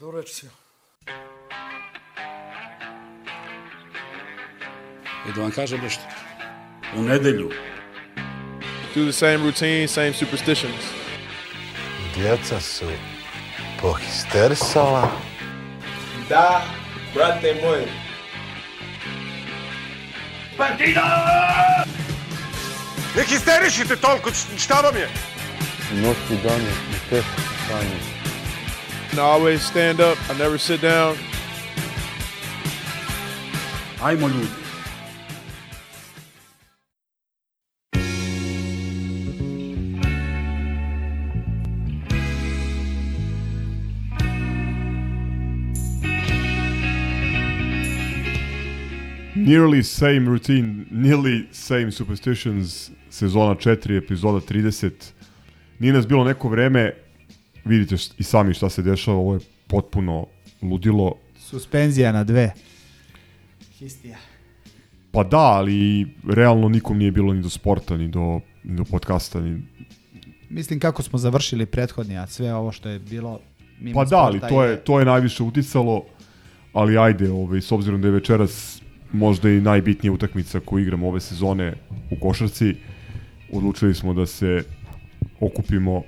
[0.00, 0.46] До речи.
[5.28, 6.02] И да вам кажа нещо.
[6.96, 7.50] У неделю.
[8.94, 10.84] Do the same routine, same superstitions.
[12.14, 12.84] Djeca su
[13.80, 15.10] pohistersala.
[16.28, 16.62] Da,
[17.14, 17.84] brate moj.
[20.56, 21.84] Partida!
[23.16, 25.08] Не хистеришите толкова, щаба ми е!
[25.92, 27.22] Нощи дани, не те,
[27.68, 28.19] Саня.
[29.10, 30.18] And I always stand up.
[30.30, 31.16] I never sit down.
[34.02, 34.60] Ajmo ljudi.
[49.34, 54.90] Nearly same routine, nearly same superstitions, sezona 4, epizoda 30.
[55.78, 56.92] Nije nas bilo neko vreme,
[57.64, 60.26] vidite i sami šta se dešava, ovo je potpuno
[60.62, 61.14] ludilo.
[61.38, 62.52] Suspenzija na dve.
[63.78, 64.18] Histija.
[65.12, 69.40] Pa da, ali realno nikom nije bilo ni do sporta, ni do, ni do podcasta,
[69.40, 69.62] ni...
[70.48, 73.40] Mislim kako smo završili prethodni, a sve ovo što je bilo
[73.80, 76.04] mimo Pa da, ali to je, to je najviše uticalo,
[76.72, 78.82] ali ajde, ovaj, s obzirom da je večeras
[79.12, 81.74] možda i najbitnija utakmica koju igramo ove sezone
[82.10, 82.74] u košarci,
[83.52, 84.64] odlučili smo da se
[85.40, 86.02] okupimo,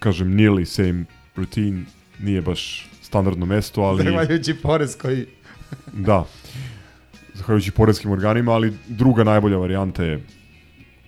[0.00, 1.04] kažem, nearly same
[1.36, 1.84] routine,
[2.18, 5.26] nije baš standardno mesto, ali Zahvaljujući porez koji...
[6.08, 6.24] da,
[7.34, 10.20] zahvaljujući poredskim organima, ali druga najbolja varijanta je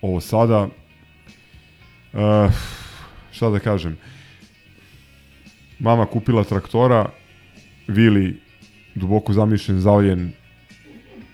[0.01, 0.67] ovo sada.
[2.13, 2.51] Uh,
[3.31, 3.97] šta da kažem,
[5.79, 7.09] mama kupila traktora,
[7.87, 8.39] Vili
[8.95, 10.31] duboko zamišljen, zavaljen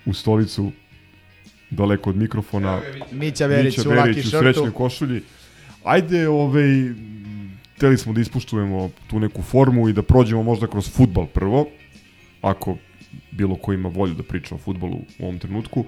[0.06, 0.72] u stolicu,
[1.70, 2.80] daleko od mikrofona,
[3.12, 4.72] Mića Verić Mića u Verić u srećnoj šortu.
[4.72, 5.22] košulji.
[5.84, 6.92] Ajde, ovaj,
[7.80, 11.66] teli smo da ispuštujemo tu neku formu i da prođemo možda kroz futbal prvo,
[12.42, 12.76] ako
[13.30, 15.84] bilo ko ima volju da priča o futbolu u ovom trenutku,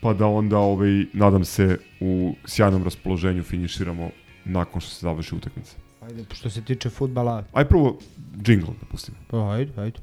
[0.00, 4.10] pa da onda, ovaj, nadam se, u sjajnom raspoloženju finiširamo
[4.44, 5.76] nakon što se završi utakmica.
[6.00, 7.98] Ajde, što se tiče futbala, Aj prvo
[8.42, 9.16] džingl da pustimo.
[9.30, 9.98] pa ajde, ajde.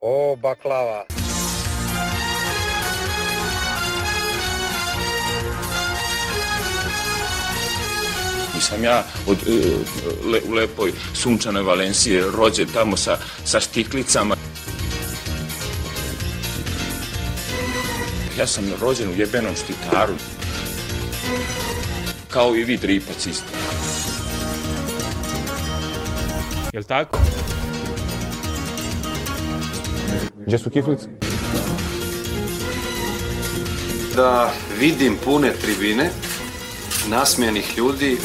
[0.00, 1.04] O, baklava.
[8.56, 9.50] Nisam ja od, e,
[10.30, 14.36] le, u lepoj sunčanoj Valencije rođen tamo sa, sa štiklicama.
[18.38, 20.14] Ja sam rođen u jebenom štitaru.
[22.30, 23.52] Kao i vi dripac isto.
[26.72, 27.18] Jel tako?
[30.46, 31.06] Gdje su kiflice?
[34.16, 36.10] da vidim pune tribine,
[37.08, 38.18] nasmijenih ljudi.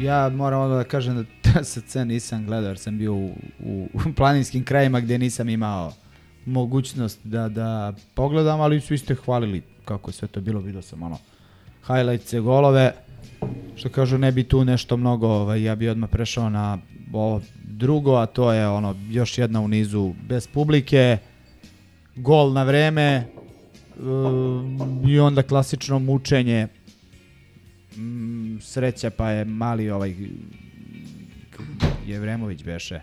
[0.00, 1.24] Ja moram ono da kažem da
[1.62, 5.92] TSC nisam gledao jer sam bio u, u, u planinskim krajima gdje nisam imao
[6.46, 11.02] mogućnost da, da pogledam, ali svi ste hvalili kako je sve to bilo, vidio sam
[11.02, 11.18] ono
[11.86, 12.92] highlights golove,
[13.76, 16.78] što kažu ne bi tu nešto mnogo, ovaj, ja bi odmah prešao na
[17.12, 21.18] ovo drugo, a to je ono još jedna u nizu bez publike,
[22.16, 23.26] gol na vreme
[24.02, 26.68] um, i onda klasično mučenje
[27.96, 30.14] mm, sreća pa je mali ovaj
[32.06, 33.00] Jevremović beše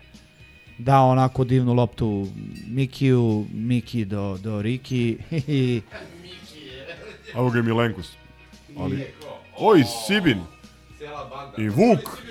[0.78, 2.26] dao onako divnu loptu
[2.66, 5.18] Mikiju, Miki do, do Riki
[5.48, 5.80] i
[7.34, 8.17] A Evo ga je Milenkus.
[8.78, 9.06] Ali,
[9.56, 10.40] oj, Sibin.
[11.58, 12.22] I Vuk.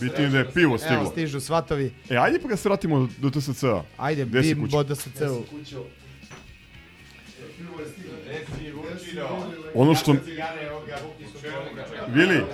[0.00, 1.06] Bitnije da je pivo evo stiglo.
[1.06, 1.92] stižu svatovi.
[2.10, 3.82] E, ajde pa ga se vratimo do TSC-a.
[3.96, 5.42] Ajde, bim sa ceo.
[9.74, 10.16] Ono što...
[12.08, 12.44] Vili,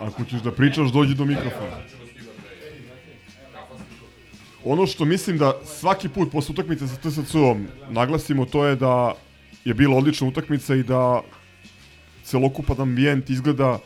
[0.00, 1.76] ako ćeš da pričaš, dođi do mikrofona.
[4.64, 9.14] Ono što mislim da svaki put posle utakmice sa TSC-om naglasimo, to je da
[9.66, 11.22] je bila odlična utakmica i da
[12.22, 13.78] celokupan ambijent izgleda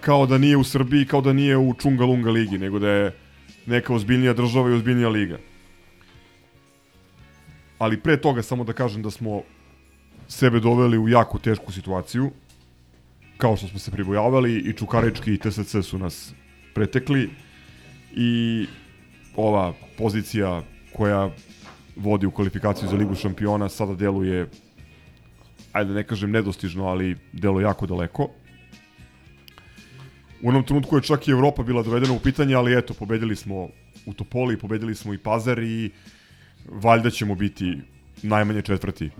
[0.00, 3.12] kao da nije u Srbiji, kao da nije u Čunga Lunga ligi, nego da je
[3.66, 5.38] neka ozbiljnija država i ozbiljnija liga.
[7.78, 9.42] Ali pre toga samo da kažem da smo
[10.28, 12.30] sebe doveli u jako tešku situaciju,
[13.36, 16.34] kao što smo se pribojavali i Čukarički i TSC su nas
[16.74, 17.30] pretekli
[18.12, 18.66] i
[19.36, 20.62] ova pozicija
[20.92, 21.30] koja
[21.96, 24.48] vodi u kvalifikaciju za Ligu šampiona sada deluje
[25.74, 28.28] ajde da ne kažem nedostižno, ali deluje jako daleko.
[30.42, 33.68] U onom trenutku je čak i Evropa bila dovedena u pitanje, ali eto, pobedili smo
[34.06, 35.90] u Topoli, pobedili smo i Pazar i
[36.68, 37.78] valjda ćemo biti
[38.22, 39.10] najmanje četvrti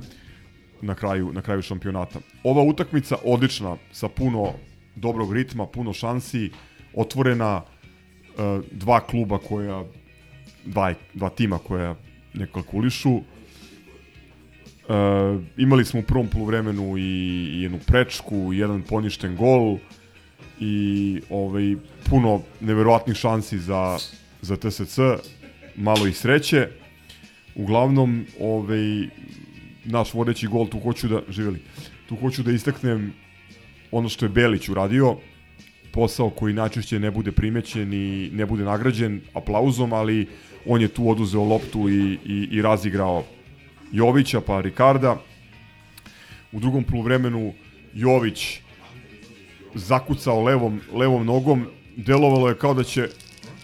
[0.82, 2.20] na kraju, na kraju šampionata.
[2.44, 4.52] Ova utakmica odlična, sa puno
[4.94, 6.50] dobrog ritma, puno šansi,
[6.94, 9.84] otvorena, e, dva kluba koja,
[10.64, 11.94] dva, dva tima koja
[12.34, 13.20] ne kalkulišu.
[14.88, 14.94] E,
[15.56, 17.02] imali smo u prvom poluvremenu i,
[17.52, 19.78] i jednu prečku, jedan poništen gol
[20.60, 21.76] i ovaj,
[22.10, 23.98] puno neverovatnih šansi za,
[24.42, 24.98] za TSC,
[25.76, 26.68] malo i sreće.
[27.54, 29.08] Uglavnom, ovaj,
[29.84, 31.60] naš vodeći gol, tu hoću da, živeli,
[32.08, 33.12] tu hoću da istaknem
[33.90, 35.16] ono što je Belić uradio,
[35.92, 40.26] posao koji najčešće ne bude primećen i ne bude nagrađen aplauzom, ali
[40.66, 43.24] on je tu oduzeo loptu i, i, i razigrao
[43.92, 45.16] Jovića pa Rikarda.
[46.52, 47.52] U drugom poluvremenu
[47.94, 48.60] Jović
[49.74, 51.66] zakucao levom, levom nogom,
[51.96, 53.08] delovalo je kao da će,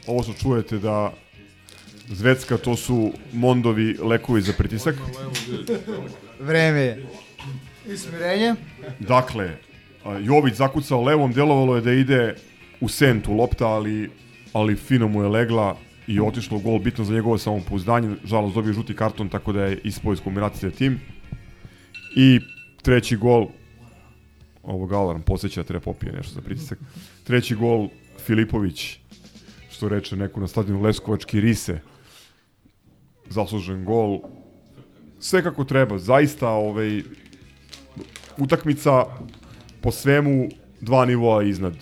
[0.07, 1.13] ovo što čujete da
[2.09, 4.95] Zvecka to su Mondovi lekovi za pritisak.
[6.41, 7.07] Vreme je.
[7.89, 8.55] I smirenje.
[8.99, 9.57] Dakle,
[10.21, 12.35] Jović zakucao levom, delovalo je da ide
[12.81, 14.11] u sentu lopta, ali,
[14.53, 15.77] ali fino mu je legla
[16.11, 19.79] i otišlo u gol, bitno za njegovo samopouzdanje, žalost dobio žuti karton, tako da je
[19.85, 21.01] ispao iz kombinacije tim.
[22.17, 22.41] I
[22.83, 23.47] treći gol,
[24.63, 26.79] ovog alarm posjeća, treba popije nešto za pritisak.
[27.25, 27.89] Treći gol,
[28.27, 28.99] Filipović,
[29.71, 31.81] što reče neko na stadionu Leskovački Rise,
[33.29, 34.19] zaslužen gol,
[35.21, 37.03] sve kako treba, zaista ovaj,
[38.39, 39.05] utakmica
[39.81, 40.49] po svemu
[40.81, 41.75] dva nivoa iznad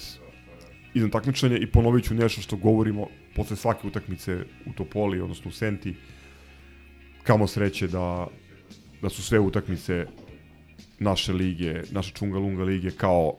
[0.94, 3.06] iznad takmičenja i ponovit ću nešto što govorimo
[3.38, 5.94] posle svake utakmice u Topoli, odnosno u Senti,
[7.22, 8.26] kamo sreće da,
[9.02, 10.06] da su sve utakmice
[10.98, 13.36] naše lige, naše Čunga-Lunga lige kao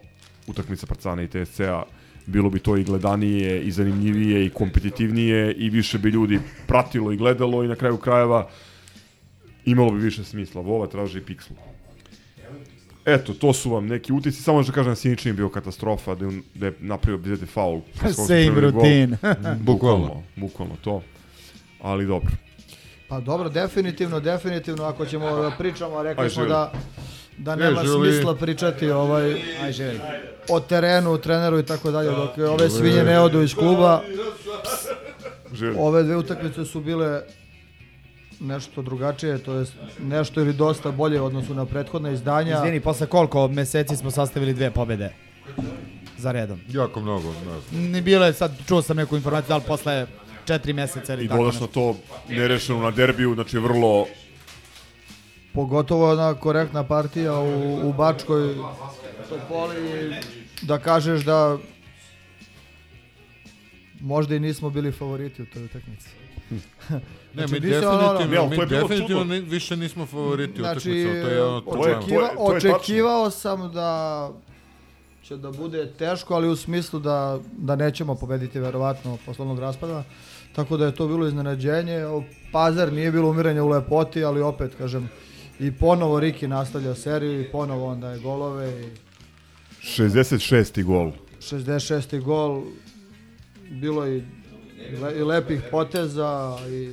[0.47, 1.83] utakmica Partizana i TSC-a,
[2.25, 7.17] bilo bi to i gledanije i zanimljivije i kompetitivnije i više bi ljudi pratilo i
[7.17, 8.49] gledalo i na kraju krajeva
[9.65, 10.61] imalo bi više smisla.
[10.61, 11.55] Vova traži pikslu.
[13.13, 14.43] Eto, to su vam neki utisci.
[14.43, 17.81] Samo da kažem, Siničin bio katastrofa, da je, da je napravio bizete faul.
[18.27, 19.17] Same routine.
[19.59, 21.01] bukvalno, bukvalno to.
[21.81, 22.31] Ali dobro.
[23.07, 26.71] Pa dobro, definitivno, definitivno, ako ćemo da pričamo, rekli Aj, smo da
[27.37, 28.13] da nema živjeli.
[28.13, 29.33] smisla pričati ovaj
[29.63, 29.99] Aj, želi.
[30.49, 34.01] o terenu, treneru i tako dalje, dok ove svinje ne odu iz kluba.
[35.53, 35.77] Živjeli.
[35.79, 37.21] Ove dve utakmice su bile
[38.39, 42.55] nešto drugačije, to jest nešto ili dosta bolje u odnosu na prethodne izdanja.
[42.57, 45.13] Izvini, posle koliko meseci smo sastavili dve pobede
[46.17, 46.59] za redom.
[46.69, 47.91] Jako mnogo, ne znam.
[47.91, 50.07] Ni bilo je sad, čuo sam neku informaciju, da li posle
[50.45, 51.95] četiri meseca ili I tako dodaš na to
[52.29, 54.05] nerešeno na derbiju, znači vrlo
[55.53, 58.55] Pogotovo ona korektna partija u, u Bačkoj
[59.29, 60.15] Topoli,
[60.61, 61.57] da kažeš da
[63.99, 66.09] možda i nismo bili favoriti u toj utakmici.
[67.31, 67.89] Ne, Znači, mi ono- definitivno,
[68.39, 71.87] ali mi to je definitivno ni, više nismo favoriti Znači, utakmice, to je od to
[71.87, 72.75] je- očekiva, to je tačno.
[72.75, 74.29] očekivao sam da
[75.23, 80.03] će da bude teško, ali u smislu da, da nećemo pobediti verovatno poslovnog raspada.
[80.53, 82.05] Tako da je to bilo iznenađenje.
[82.05, 85.09] O, Pazar nije bilo umiranja u lepoti, ali opet, kažem,
[85.59, 88.89] i ponovo Riki nastavlja seriju i ponovo on daje golove i
[89.83, 90.83] 66.
[90.83, 91.11] gol.
[91.39, 92.19] 66.
[92.19, 92.61] gol
[93.71, 94.21] bilo le,
[95.17, 96.91] i lepih poteza i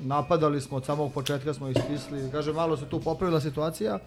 [0.00, 2.30] napadali smo od samog početka smo ih stisli.
[2.32, 3.98] Kaže malo se tu popravila situacija,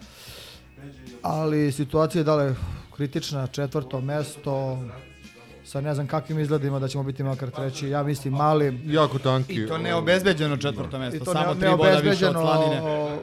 [1.22, 2.54] ali situacija je dale
[2.96, 4.78] kritična, četvrto mesto
[5.64, 7.88] sa ne znam kakvim izgledima da ćemo biti makar treći.
[7.88, 9.54] Ja mislim mali Jako tanki.
[9.54, 13.18] I to neobezbeđeno četvrto i mesto, to samo tri boda više od Slanine o,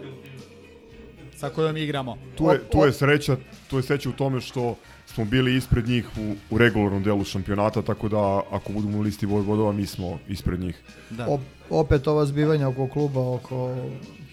[1.35, 2.17] sa kojom igramo.
[2.35, 3.37] Tu je, tu je sreća,
[3.69, 4.75] tu je sreća u tome što
[5.17, 9.25] smo bili ispred njih u, u regularnom delu šampionata, tako da ako budemo u listi
[9.25, 10.81] Vojvodova, mi smo ispred njih.
[11.09, 11.25] Da.
[11.27, 13.75] op, opet ova zbivanja oko kluba, oko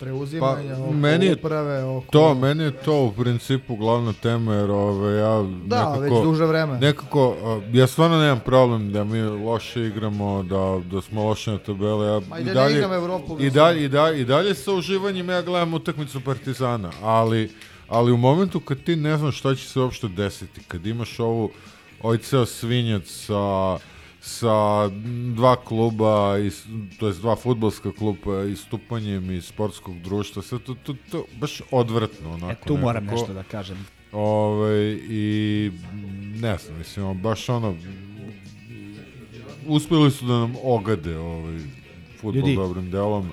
[0.00, 2.06] preuzimanja, Pa, oko meni je uprave, oko...
[2.10, 6.00] To, meni je to u principu glavna tema, jer ove, ja Da, nekako...
[6.00, 6.78] već duže vreme.
[6.78, 7.36] Nekako,
[7.72, 12.06] ja stvarno nemam problem da mi loše igramo, da, da smo loše na tabele.
[12.06, 15.30] Ja, Ma i da ne igram Evropu, I dalje, i, dalje, I dalje sa uživanjem
[15.30, 17.50] ja gledam utakmicu Partizana, ali,
[17.88, 21.50] ali u momentu kad ti ne znaš šta će se uopšte desiti, kad imaš ovu,
[22.02, 23.76] ovaj ceo svinjac sa,
[24.20, 24.88] sa
[25.34, 26.50] dva kluba, i,
[26.98, 32.32] to jest dva futbolska kluba, istupanjem iz sportskog društva, sve to, to, to baš odvratno.
[32.32, 33.20] Onako, E, tu moram nekako.
[33.20, 33.86] nešto da kažem.
[34.12, 35.70] Ove, I
[36.40, 37.74] ne znam, mislim, baš ono,
[39.66, 41.58] uspeli su da nam ogade ovaj,
[42.20, 42.54] futbol Ljudi.
[42.56, 43.30] dobrim delom.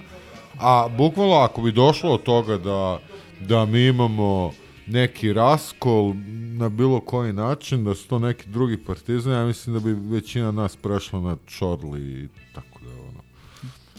[0.59, 2.99] A bukvalno ako bi došlo od toga da,
[3.41, 4.51] da mi imamo
[4.87, 6.13] neki raskol,
[6.53, 10.51] na bilo koji način, da su to neki drugi partizani, ja mislim da bi većina
[10.51, 13.21] nas prešla na Čorli i tako da ono.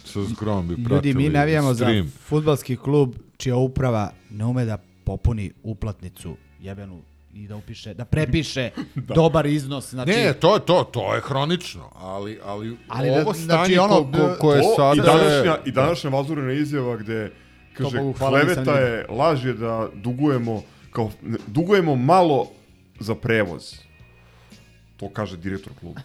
[0.04, 2.12] Sa zgrom bi pratili Ljudi, mi navijamo za stream.
[2.18, 7.02] futbalski klub čija uprava ne ume da popuni uplatnicu jebenu
[7.34, 8.70] i da upiše, da prepiše
[9.16, 9.90] dobar iznos.
[9.90, 13.80] Znači, Ne, to je to, to je hronično, ali, ali, Ali da- ovo znači stanje
[13.80, 17.32] ono, ko, ko, koje To sada i je- današnja, i današnja vazurina izjava gde
[17.74, 22.50] kaže Bogu hvala, kleveta je, laž je da dugujemo, kao, ne, dugujemo malo
[23.00, 23.74] za prevoz.
[24.96, 26.00] To kaže direktor kluba.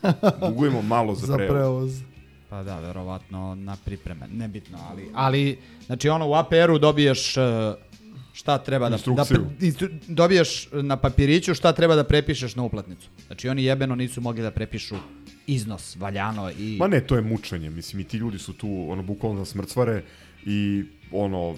[0.48, 1.54] Dugujemo malo za, Za prevoz.
[1.54, 2.02] prevoz.
[2.50, 7.42] Pa da, verovatno na pripreme, nebitno, ali, ali znači ono u APR-u dobiješ e,
[8.34, 9.26] šta treba da, da
[9.62, 13.10] instru, dobiješ na papiriću šta treba da prepišeš na uplatnicu.
[13.28, 14.96] Znači oni jebeno nisu mogli da prepišu
[15.48, 17.70] iznos valjano i Ma ne, to je mučenje.
[17.70, 20.04] Mislim, i ti ljudi su tu, ono, bukvalno smrcvare
[20.46, 21.56] i, ono,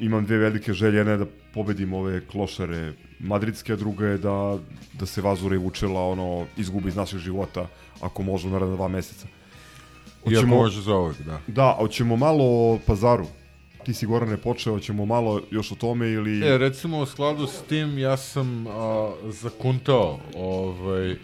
[0.00, 0.96] imam dve velike želje.
[0.96, 4.58] Jedna je da pobedim ove klošare madridske, a druga je da,
[4.92, 7.68] da se Vazura i Vučela, ono, izgubi iz naših života,
[8.00, 9.26] ako može u naredna dva meseca.
[10.30, 11.40] Iako može za ovog, da.
[11.46, 13.26] Da, a hoćemo malo o pazaru.
[13.84, 16.46] Ti si Gorane počeo, hoćemo malo još o tome ili...
[16.46, 21.16] E, recimo u skladu s tim ja sam a, zakuntao ovaj,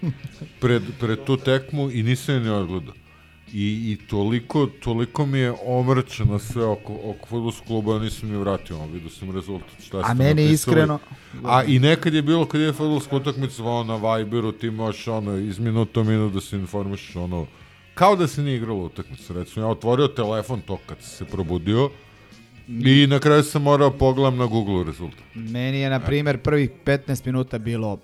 [0.60, 2.94] pred, pred tu tekmu i nisam je ni odgledao.
[3.52, 8.76] I, I toliko, toliko mi je omrčeno sve oko, oko futbolskog kluba, nisam ni vratio,
[8.76, 9.68] ono, vidio sam rezultat.
[9.82, 10.54] Šta A meni napisali.
[10.54, 10.98] iskreno-
[11.44, 15.36] A i nekad je bilo, kad je futbolska utakmica, ono, na Viberu, ti možeš, ono,
[15.36, 17.46] iz minuta u minut da se informišeš, ono,
[17.94, 21.90] kao da se nije igralo utakmica, recimo, ja otvorio telefon to kad se probudio,
[22.68, 25.20] I na kraju sam morao pogledam na Google rezultat.
[25.34, 27.98] meni je, na primjer, prvih 15 minuta bilo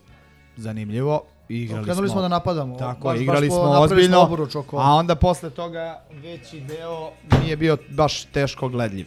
[0.57, 1.23] zanimljivo.
[1.51, 2.77] Igrali Krenuli smo da napadamo.
[2.77, 7.11] Tako, Baš- baš igrali po- smo smo ozbiljno, oko- a onda posle toga veći deo
[7.41, 9.07] nije bio baš teško gledljiv.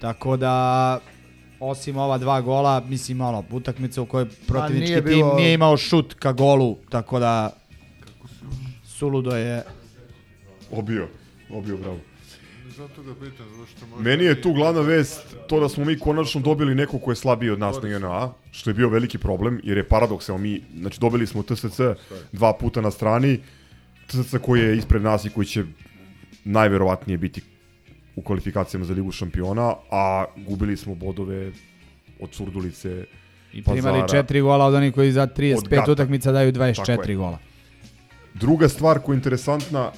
[0.00, 0.98] Tako da,
[1.60, 5.76] osim ova dva gola, mislim, ono, utakmica u kojoj protivnički nije tim bilo- nije imao
[5.76, 7.50] šut ka golu, tako da
[8.86, 9.62] suludo je
[10.72, 11.08] Obio,
[11.50, 11.98] obio, bravo.
[12.80, 14.02] Zato ga pitam, zašto može...
[14.02, 17.50] Meni je tu glavna vest to da smo mi konačno dobili neko ko je slabiji
[17.50, 21.26] od nas na JNA, što je bio veliki problem, jer je paradoksal mi, znači dobili
[21.26, 21.80] smo TSC
[22.32, 23.40] dva puta na strani,
[24.06, 25.64] TSC koji je ispred nas i koji će
[26.44, 27.42] najverovatnije biti
[28.16, 31.52] u kvalifikacijama za Ligu šampiona, a gubili smo bodove
[32.20, 33.04] od Surdulice,
[33.52, 34.08] i primali Pazara.
[34.22, 35.92] četiri gola od onih koji za Od 35 Gata.
[35.92, 37.16] utakmica daju Tako 24 je.
[37.16, 37.38] gola.
[38.34, 39.90] Druga stvar koja je interesantna,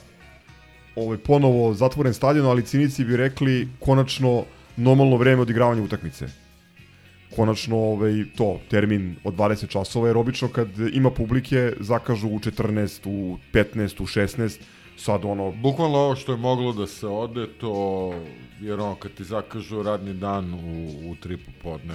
[0.97, 4.45] ovaj, ponovo zatvoren stadion, ali cinici bi rekli konačno
[4.77, 6.27] normalno vreme odigravanja utakmice.
[7.37, 13.01] Konačno ovaj, to, termin od 20 časova, jer obično kad ima publike zakažu u 14,
[13.05, 14.61] u 15, u 16,
[14.97, 18.15] sad ono, Bukvalno ovo što je moglo da se ode, to,
[18.61, 21.95] jer ono, kad ti zakažu radni dan u, u tri popodne,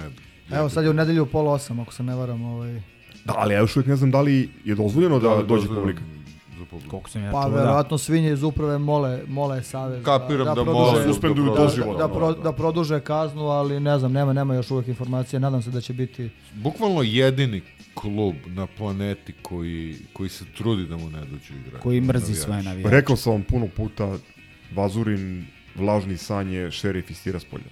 [0.50, 2.44] Evo sad je u nedelju u pola osam, ako se ne varam.
[2.44, 2.82] Ovaj.
[3.24, 5.80] da, ali ja još uvijek ne znam da li je dozvoljeno da, Da dođe dozvoljeno
[5.80, 6.17] publika.
[6.70, 6.90] Publiku.
[6.90, 7.56] Koliko sam ja Pa čuo, da.
[7.56, 10.04] verovatno svinje iz uprave mole, mole savez.
[10.04, 11.98] Kapiram da, produže- mole suspenduju da, da, doživotno.
[11.98, 15.40] da, pro, da produže kaznu, ali ne znam, nema, nema još uvek informacije.
[15.40, 16.30] Nadam se da će biti...
[16.54, 17.62] Bukvalno jedini
[17.94, 21.82] klub na planeti koji, koji se trudi da mu ne dođu igrači.
[21.82, 22.40] koji mrzi Navijači.
[22.40, 22.90] svoje navijače.
[22.90, 24.16] Rekao sam vam puno puta,
[24.74, 25.46] Vazurin
[25.76, 27.64] vlažni san je šerif iz Tiraspolja.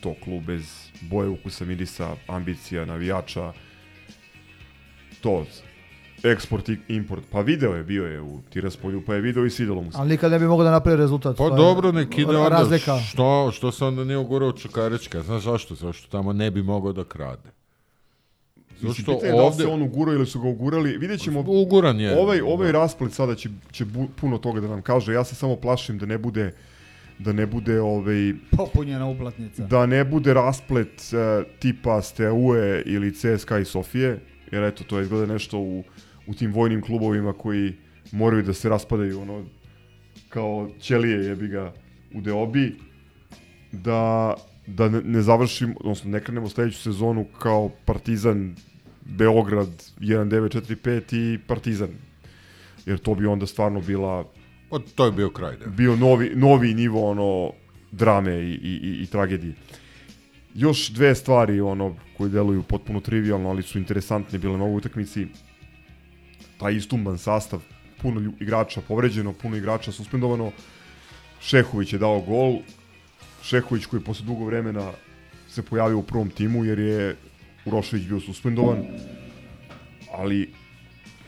[0.00, 0.62] To klub bez
[1.00, 3.52] boje, ukusa, mirisa, ambicija, navijača.
[5.20, 5.46] To,
[6.22, 7.22] eksport i import.
[7.32, 9.98] Pa video je, bio je u Tiraspolju, pa je video i svidelo mu se.
[10.00, 11.36] Ali nikad ne bi mogao da napravi rezultat.
[11.36, 12.98] Pa dobro, nek ide onda, Razlika.
[12.98, 15.74] što, što se onda nije ugurao Čukarička, znaš zašto?
[15.74, 17.50] Zašto tamo ne bi mogao da krade.
[18.70, 19.64] Mislim, Zašto pitanje je da li ovde...
[19.64, 20.98] se on ugurao ili su ga ugurali.
[20.98, 22.18] Vidjet ćemo, Uguran je.
[22.20, 25.12] ovaj, ovaj rasplet sada će, će bu, puno toga da nam kaže.
[25.12, 26.52] Ja se samo plašim da ne bude
[27.18, 29.66] da ne bude ovaj Popunjena uplatnica.
[29.66, 34.20] da ne bude rasplet uh, tipa Steaue ili CSKA i Sofije,
[34.52, 35.84] jer eto, to izgleda nešto u,
[36.28, 37.72] u tim vojnim klubovima koji
[38.12, 39.44] moraju da se raspadaju, ono,
[40.28, 41.72] kao ćelije jebi ga
[42.14, 42.76] u deobi,
[43.72, 44.34] da,
[44.66, 48.56] da ne, završimo, odnosno ne krenemo sledeću sezonu kao Partizan
[49.04, 49.68] Beograd
[50.00, 51.90] 1945 i Partizan.
[52.86, 54.24] Jer to bi onda stvarno bila
[54.70, 55.66] Pa, to je bio kraj, da.
[55.66, 57.52] bio novi, novi nivo ono
[57.90, 59.54] drame i, i, i, i tragedije.
[60.54, 65.26] Još dve stvari ono koje deluju potpuno trivialno, ali su interesantne bile na ovoj utakmici.
[66.58, 67.62] Taj istumban sastav,
[68.02, 70.52] puno igrača povređeno, puno igrača suspendovano.
[71.40, 72.58] Šehović je dao gol.
[73.42, 74.92] Šehović koji je posle dugo vremena
[75.48, 77.16] se pojavio u prvom timu jer je
[77.64, 78.84] Urošević bio suspendovan.
[80.12, 80.50] Ali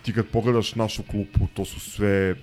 [0.03, 2.35] ti kad pogledaš našu klupu, to su sve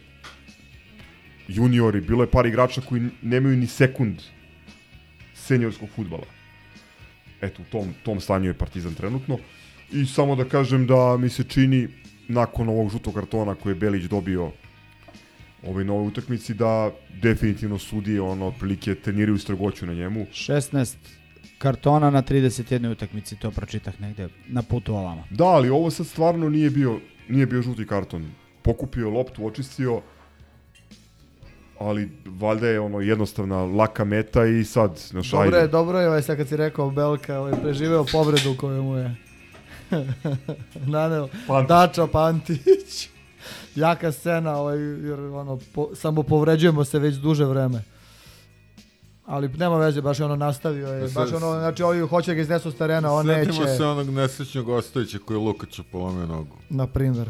[1.48, 4.22] juniori, bilo je par igrača koji nemaju ni sekund
[5.34, 6.26] seniorskog futbala.
[7.42, 9.38] Eto, u tom, tom stanju je Partizan trenutno.
[9.92, 11.88] I samo da kažem da mi se čini
[12.28, 14.52] nakon ovog žutog kartona koje je Belić dobio
[15.64, 16.92] ovoj novoj utakmici da
[17.22, 20.26] definitivno sudije ono otprilike treniraju strogoću na njemu.
[20.32, 20.96] 16
[21.58, 25.24] kartona na 31 utakmici, to pročitah negde na putu ovama.
[25.30, 28.32] Da, ali ovo sad stvarno nije bio nije bio žuti karton.
[28.62, 30.02] Pokupio loptu, očistio,
[31.80, 35.58] ali valjda je ono jednostavna laka meta i sad znaš, Dobro ajde.
[35.58, 39.16] je, dobro je, ovaj sad kad si rekao Belka, ovaj preživeo povredu koju mu je
[40.94, 41.68] naneo Pantić.
[41.68, 43.10] Dača Pantić.
[43.76, 47.82] Jaka scena, ovaj, jer ono, po, samo povređujemo se već duže vreme.
[49.26, 52.36] Ali nema veze, baš je ono nastavio je, Da baš ono, znači ovi hoće da
[52.36, 56.26] ga iznesu s terena, on Sjetimo neće, se onog nesrećnog Ostojića koji je Lukaču polomio
[56.26, 56.56] nogu.
[56.70, 57.30] na primjer.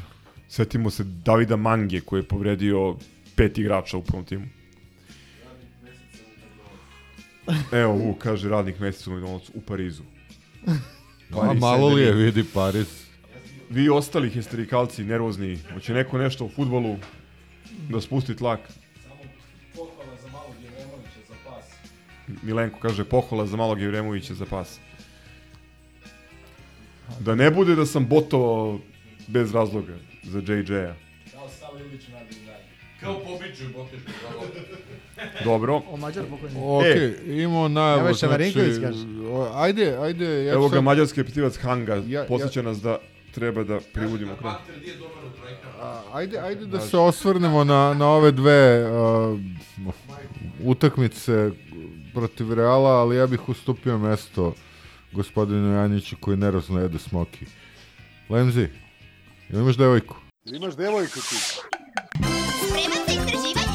[0.49, 2.95] Setimo se Davida Mange koji je povredio
[3.35, 4.45] pet igrača u prvom timu.
[7.81, 10.03] Evo, u, kaže radnik meseca u u Parizu.
[11.31, 13.07] A Paris malo li je, vidi Paris.
[13.69, 16.97] Vi ostali histerikalci, nervozni, hoće neko nešto u futbolu
[17.89, 18.59] da spusti tlak?
[22.43, 24.79] Milenko kaže pohvala za malog Jevremovića za pas.
[27.19, 28.79] Da ne bude da sam botovao
[29.27, 29.93] bez razloga
[30.23, 30.95] za JJ-a.
[32.99, 34.11] Kao pobiđu Botičku
[35.43, 35.81] Dobro.
[35.87, 36.55] O Mađar pokojni.
[36.59, 37.13] Ok, E.
[37.27, 38.53] imamo najavu, Evo znači,
[39.55, 42.97] ajde, ajde, ja Evo ga sad- mađarski pitivac Hanga, Ja- posjeća nas da
[43.31, 44.53] treba da privodimo kraj.
[45.81, 49.39] A, ajde, ajde da se osvrnemo na, na ove dve uh,
[50.61, 51.51] utakmice
[52.13, 54.53] protiv Reala, ali ja bih ustupio mesto
[55.11, 57.45] gospodinu Janjiću koji nerozno jede smoki.
[58.29, 58.67] Lemzi,
[59.49, 60.15] ili imaš devojku?
[60.45, 61.35] Imaš devojku ti.
[61.35, 63.66] Spreman za istraživanje?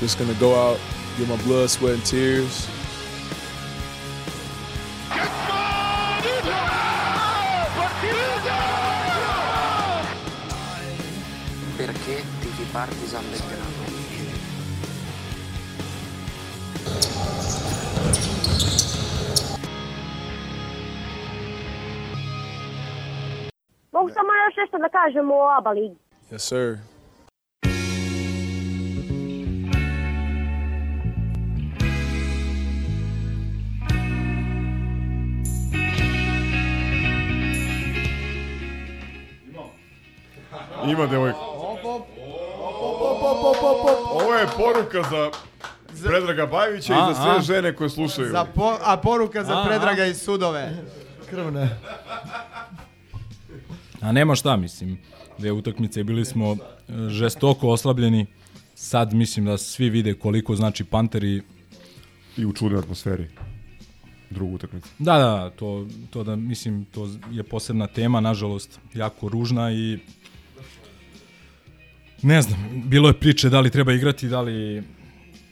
[0.00, 0.78] Just gonna go out,
[1.18, 2.68] get my blood, sweat, and tears.
[11.78, 13.86] Perché tifi Partizan Belgrado?
[23.92, 25.96] Mogu samo još nešto da kažem o ABA ligi.
[26.30, 26.95] Yes, sir.
[40.86, 41.38] Ima devojka.
[44.12, 45.30] Ovo je poruka za
[46.04, 47.40] Predraga Bajevića i za sve a.
[47.40, 48.28] žene koje slušaju.
[48.30, 50.06] Za po, a poruka za A, Predraga a.
[50.06, 50.84] iz sudove.
[51.30, 51.78] Krvne.
[54.00, 54.98] A nema šta, mislim.
[55.38, 56.56] Dve utakmice bili smo e,
[57.08, 58.26] žestoko oslabljeni.
[58.74, 61.42] Sad mislim da svi vide koliko znači Panteri.
[62.36, 63.28] I u čudnoj atmosferi.
[64.30, 64.88] Drugu utakmicu.
[64.98, 69.98] Da, da, to, to da mislim to je posebna tema, nažalost, jako ružna i
[72.26, 74.82] ne znam, bilo je priče da li treba igrati, da li,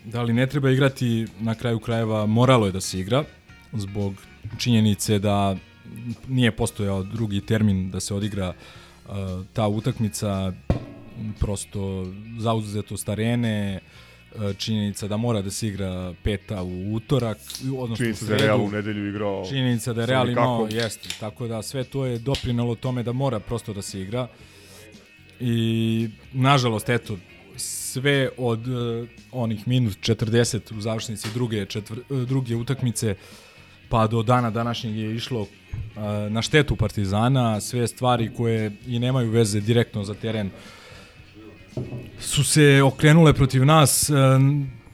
[0.04, 3.24] da li ne treba igrati, na kraju krajeva moralo je da se igra,
[3.72, 4.14] zbog
[4.58, 5.56] činjenice da
[6.28, 9.14] nije postojao drugi termin da se odigra uh,
[9.52, 10.52] ta utakmica,
[11.40, 12.06] prosto
[12.38, 13.80] zauzetost arene,
[14.34, 17.38] uh, činjenica da mora da se igra peta u utorak,
[17.78, 18.44] odnosno Činjenica u da je sredu.
[18.44, 22.18] Real u nedelju igrao Činjenica da je Real imao, jeste, tako da sve to je
[22.18, 24.28] doprinelo tome da mora prosto da se igra.
[25.46, 27.18] I nažalost, eto,
[27.56, 33.14] sve od uh, onih minut 40 u završnici druge, četvr, uh, druge utakmice
[33.88, 35.48] pa do dana današnjeg je išlo uh,
[36.30, 40.50] na štetu Partizana, sve stvari koje i nemaju veze direktno za teren
[42.20, 44.10] su se okrenule protiv nas.
[44.10, 44.14] E,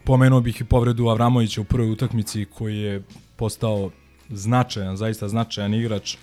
[0.05, 3.03] Pomenuo bih i povredu Avramovića u prvoj utakmici koji je
[3.37, 3.91] postao
[4.31, 6.17] značajan, zaista značajan igrač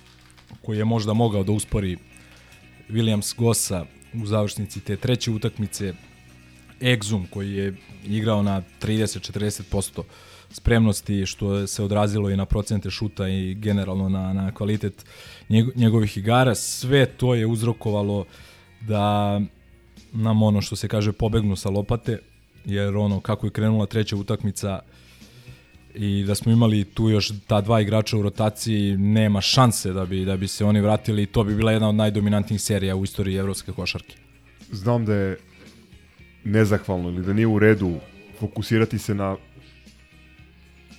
[0.62, 1.98] koji je možda mogao da uspori
[2.90, 5.94] Williams Gossa u završnici te treće utakmice.
[6.82, 10.04] Exum koji je igrao na 30-40%
[10.52, 15.06] spremnosti što se odrazilo i na procente šuta i generalno na, na kvalitet
[15.50, 16.56] njeg- njegovih igara.
[16.56, 18.26] Sve to je uzrokovalo
[18.82, 19.42] da
[20.14, 22.20] nam ono što se kaže pobegnu sa lopate,
[22.66, 24.80] jer ono kako je krenula treća utakmica
[26.00, 30.26] i da smo imali tu još ta dva igrača u rotaciji, nema šanse da bi
[30.26, 33.38] da bi se oni vratili i to bi bila jedna od najdominantnijih serija u istoriji
[33.38, 34.16] evropske košarke.
[34.72, 35.38] Znam da je
[36.44, 37.96] nezahvalno ili da nije u redu
[38.40, 39.36] fokusirati se na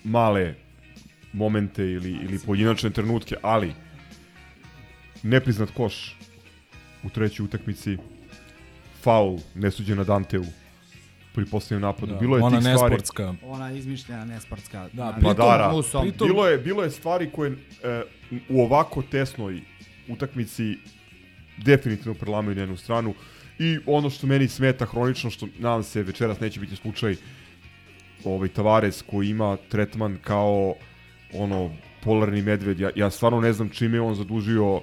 [0.04, 0.54] male
[1.32, 3.72] momente ili, ili pojedinačne trenutke, ali
[5.22, 6.16] nepriznat koš
[7.04, 7.96] u trećoj utakmici,
[9.02, 10.44] faul nesuđen na Danteu
[11.38, 12.12] pri posljednjem napadu.
[12.12, 12.94] Da, bilo je ona tih stvari.
[12.94, 13.34] nesportska.
[13.44, 14.88] Ona izmišljena nesportska.
[14.92, 15.72] Da, pritom- Madara.
[15.72, 16.02] musom.
[16.02, 18.02] pritom- Bilo je, bilo je stvari koje e,
[18.48, 19.60] u ovako tesnoj
[20.08, 20.76] utakmici
[21.58, 23.14] definitivno prelamaju na jednu stranu
[23.58, 27.16] i ono što meni smeta hronično, što nadam se večeras neće biti slučaj,
[28.24, 30.74] ovaj Tavares koji ima tretman kao
[31.32, 31.70] ono
[32.02, 32.80] polarni medved.
[32.80, 34.80] Ja, ja stvarno ne znam čime je on zadužio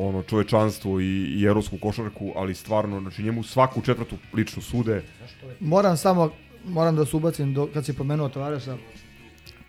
[0.00, 5.02] ono čovečanstvo i, i evropsku košarku, ali stvarno, znači njemu svaku četvrtu lično sude.
[5.60, 6.30] Moram samo,
[6.64, 8.76] moram da se ubacim, do, kad si pomenuo Tavaresa,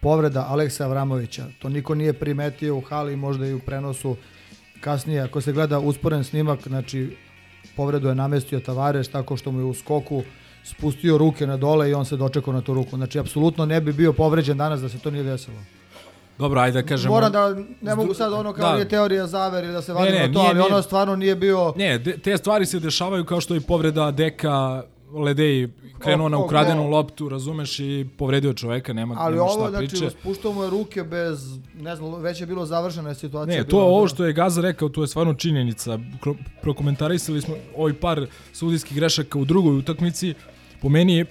[0.02, 1.46] povreda Aleksa Avramovića.
[1.60, 4.16] To niko nije primetio u hali, možda i u prenosu
[4.82, 5.22] kasnije.
[5.22, 7.18] Ako se gleda usporen snimak, znači
[7.76, 10.24] povredu je namestio Tavares tako što mu je u skoku
[10.64, 12.98] spustio ruke na dole i on se dočekao na tu ruku.
[12.98, 15.58] Znači, apsolutno ne bi bio povređen danas da se to nije desilo.
[16.40, 17.14] Dobro, ajde da kažemo.
[17.14, 18.74] Moram da, ne mogu sad ono kao Da.
[18.74, 21.36] nije teorija zavere da se Ne, ne, na to, nije- ali nije- ono stvarno nije
[21.36, 21.74] bio...
[21.76, 24.84] Ne, de, te stvari se dešavaju kao što je povreda Deka
[25.16, 25.70] Ledeji
[26.00, 29.60] krenuo na O- o- ukradenu o- loptu, razumeš, i povredio čoveka, nema, Ali nema šta
[29.60, 30.10] ovo, znači, priče.
[30.12, 31.40] spuštao mu je ruke bez,
[31.76, 33.58] ne znam, već je bilo završena situacija.
[33.58, 36.00] Ne, to bila, ovo što je Gaza rekao, to je stvarno činjenica.
[36.62, 38.22] Prokomentarisali smo ovaj par
[38.54, 40.34] sudijskih grešaka u drugoj utakmici.
[40.82, 41.26] Po meni je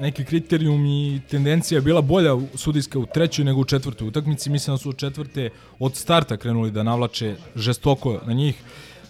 [0.00, 4.50] neki kriterijum i tendencija je bila bolja u- sudijska u trećoj nego u četvrtoj utakmici.
[4.50, 8.54] Mislim da su od četvrte od starta krenuli da navlače žestoko na njih.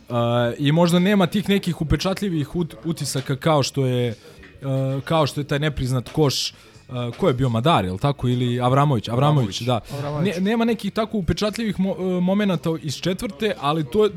[0.08, 0.14] Uh,
[0.58, 4.14] I možda nema tih nekih upečatljivih ut- utisaka kao što je
[4.62, 6.52] uh, kao što je taj nepriznat koš
[6.88, 8.28] uh, ko je bio Madar, je tako?
[8.28, 9.08] Ili Avramović?
[9.08, 9.80] Avramović, da.
[9.92, 10.34] Avramović.
[10.36, 14.08] Ne, nema nekih tako upečatljivih mo, uh, momenata iz četvrte, ali to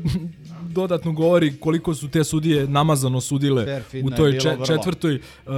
[0.78, 5.14] dodatno govori koliko su te sudije namazano sudile u toj če, četvrtoj.
[5.46, 5.52] Uh,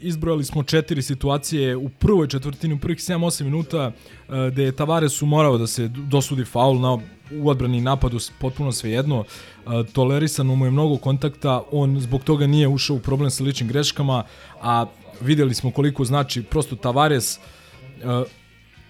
[0.00, 5.26] izbrojali smo četiri situacije u prvoj četvrtini, u prvih 7-8 minuta, uh, gde je Tavaresu
[5.26, 6.98] morao da se dosudi faul na
[7.32, 9.18] u odbrani napadu potpuno svejedno.
[9.18, 13.68] Uh, tolerisano mu je mnogo kontakta, on zbog toga nije ušao u problem sa ličnim
[13.68, 14.24] greškama,
[14.62, 14.86] a
[15.20, 18.26] videli smo koliko znači prosto Tavares uh,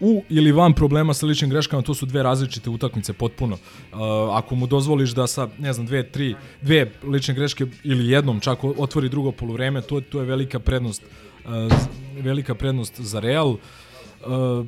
[0.00, 3.54] u ili van problema sa ličnim greškama, to su dve različite utakmice potpuno.
[3.54, 3.98] Uh,
[4.32, 8.64] ako mu dozvoliš da sa, ne znam, dve, tri, dve lične greške ili jednom čak
[8.64, 11.02] otvori drugo poluvreme, to, to je velika prednost
[11.44, 11.72] uh,
[12.22, 13.48] velika prednost za Real.
[13.48, 14.66] Uh,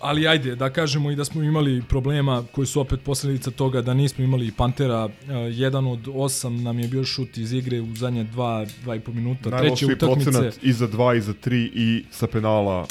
[0.00, 3.94] ali ajde, da kažemo i da smo imali problema koji su opet posljedica toga da
[3.94, 5.04] nismo imali Pantera.
[5.04, 5.10] Uh,
[5.50, 9.12] jedan od osam nam je bio šut iz igre u zadnje dva, dva i po
[9.12, 9.42] minuta.
[9.42, 10.30] Treće Najlošiji utakmice.
[10.30, 12.86] procenat i za dva i za tri i sa penala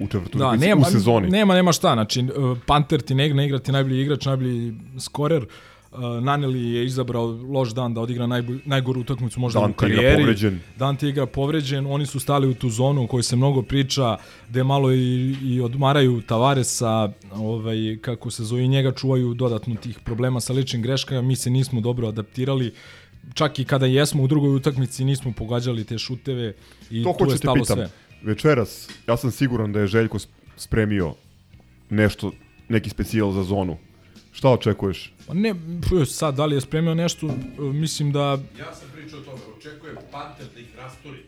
[0.00, 1.28] u četvrtoj Da, nema, u sezoni.
[1.30, 5.46] Nema, nema šta, znači uh, Panter ti ne ne igra ti najbolji igrač, najbolji skorer.
[5.92, 9.86] Uh, Naneli je izabrao loš dan da odigra najbolj, najgoru utakmicu možda Dan u ti
[9.86, 10.22] igra karijeri.
[10.22, 10.60] povređen.
[10.76, 14.16] Dan ti igra povređen, oni su stali u tu zonu u kojoj se mnogo priča,
[14.48, 19.98] gde malo i, i odmaraju Tavaresa, ovaj, kako se zove, i njega čuvaju dodatno tih
[20.04, 22.72] problema sa ličnim greškama, mi se nismo dobro adaptirali,
[23.34, 26.54] čak i kada jesmo u drugoj utakmici nismo pogađali te šuteve
[26.90, 27.76] i to tu je stalo pitam.
[27.76, 27.88] sve.
[28.22, 31.14] Večeras, ja sam siguran da je Željko sp- spremio
[31.90, 32.32] nešto,
[32.68, 33.76] neki specijal za zonu.
[34.32, 35.12] Šta očekuješ?
[35.26, 35.54] Pa ne,
[36.06, 37.28] sad, da li je spremio nešto,
[37.58, 38.20] mislim da...
[38.58, 41.18] Ja sam pričao o tome, očekujem Panter da ih rasturi.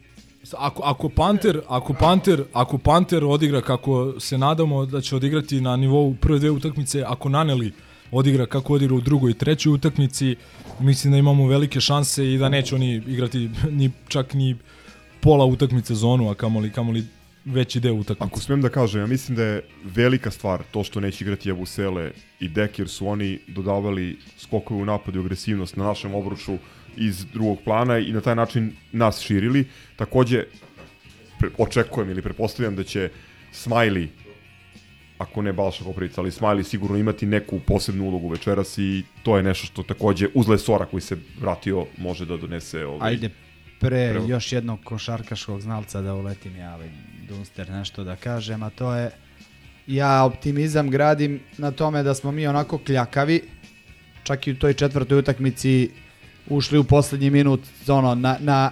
[0.58, 5.76] Ako, ako Panter, ako Panter, ako Panter odigra kako se nadamo da će odigrati na
[5.76, 7.72] nivou prve dve utakmice, ako Naneli
[8.10, 10.36] odigra kako odigra u drugoj i trećoj utakmici,
[10.80, 14.56] mislim da imamo velike šanse i da neće oni igrati ni čak ni
[15.20, 17.04] pola utakmice zonu, a kamoli, kamoli
[17.44, 18.24] veći deo utakmice.
[18.32, 22.12] Ako smem da kažem, ja mislim da je velika stvar to što neće igrati Jabusele
[22.40, 26.58] i Dek, jer su oni dodavali skokove u napadu i agresivnost na našem obruču
[26.96, 29.68] iz drugog plana i na taj način nas širili.
[29.96, 30.44] Takođe,
[31.38, 33.10] pre, očekujem ili prepostavljam da će
[33.52, 34.08] Smiley
[35.18, 39.42] ako ne Balša Koprivica, ali Smiley sigurno imati neku posebnu ulogu večeras i to je
[39.42, 43.30] nešto što takođe uz Lesora koji se vratio može da donese ovaj, Ajde,
[43.80, 44.26] pre Prvo.
[44.28, 46.88] još jednog košarkaškog znalca da uletim ja, ovaj
[47.28, 49.10] Dunster, nešto da kažem, a to je
[49.86, 53.42] ja optimizam gradim na tome da smo mi onako kljakavi,
[54.22, 55.90] čak i u toj četvrtoj utakmici
[56.48, 58.70] ušli u poslednji minut ono, na, na,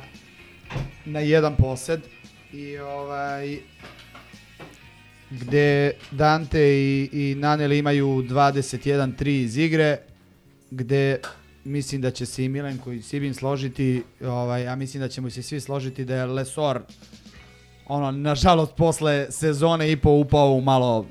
[1.04, 2.00] na jedan posed
[2.52, 3.58] i ovaj
[5.30, 9.98] gde Dante i, i Naneli imaju 21-3 iz igre,
[10.70, 11.20] gde
[11.68, 15.42] mislim da će se i Milenko i Sibin složiti, ovaj, ja mislim da ćemo se
[15.42, 16.80] svi složiti da je Lesor
[17.86, 21.06] ono, nažalost, posle sezone i po upao u malo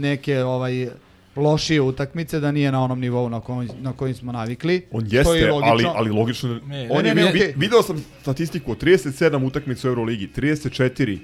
[0.00, 0.88] neke ovaj
[1.36, 4.86] lošije utakmice, da nije na onom nivou na kojim, na kojim smo navikli.
[4.90, 5.72] On što je jeste, logično.
[5.72, 6.60] ali, ali logično...
[6.66, 7.54] Ne, on ne, je, ne, vi- okej.
[7.56, 11.18] Video sam statistiku, 37 utakmica u Euroligi, 34,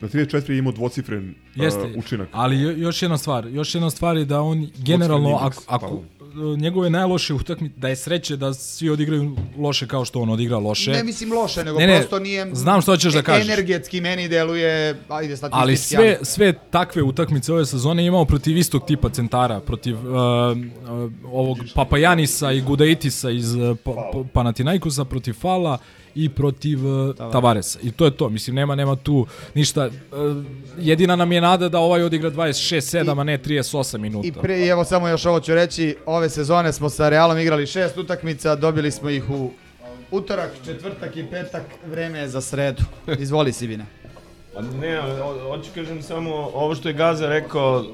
[0.00, 2.28] na 34 je imao dvocifren Jeste, uh, učinak.
[2.32, 6.21] ali jo- još jedna stvar, još jedna stvar je da on generalno, ako, ako pardon.
[6.58, 10.90] Njegove najloše utakmice, da je sreće da svi odigraju loše kao što on odigra loše.
[10.90, 12.54] Ne mislim loše, nego Ne, ne, prosto nije...
[12.54, 13.48] znam što hoćeš da kažeš.
[13.48, 15.62] Energetski meni deluje, ajde statistički.
[15.62, 21.12] Ali sve, sve takve utakmice ove sezone imao protiv istog tipa centara, protiv uh, uh,
[21.32, 25.78] ovog Papajanisa i Gudaitisa iz uh, pa, pa, Panathinaikosa, protiv Fala
[26.14, 27.78] i protiv uh, Tavaresa.
[27.82, 28.28] I to je to.
[28.28, 29.86] Mislim, nema nema tu ništa.
[29.86, 30.44] Uh,
[30.78, 34.28] jedina nam je nada da ovaj odigra 26-7, a ne 38 minuta.
[34.28, 37.66] I pre, i evo samo još ovo ću reći, ove sezone smo sa Realom igrali
[37.66, 39.50] šest utakmica, dobili smo ih u
[40.10, 42.82] utorak, četvrtak i petak, vreme je za sredu.
[43.18, 43.86] Izvoli Sibine.
[44.54, 47.84] Pa ne, ho- hoću kažem samo ovo što je Gaza rekao,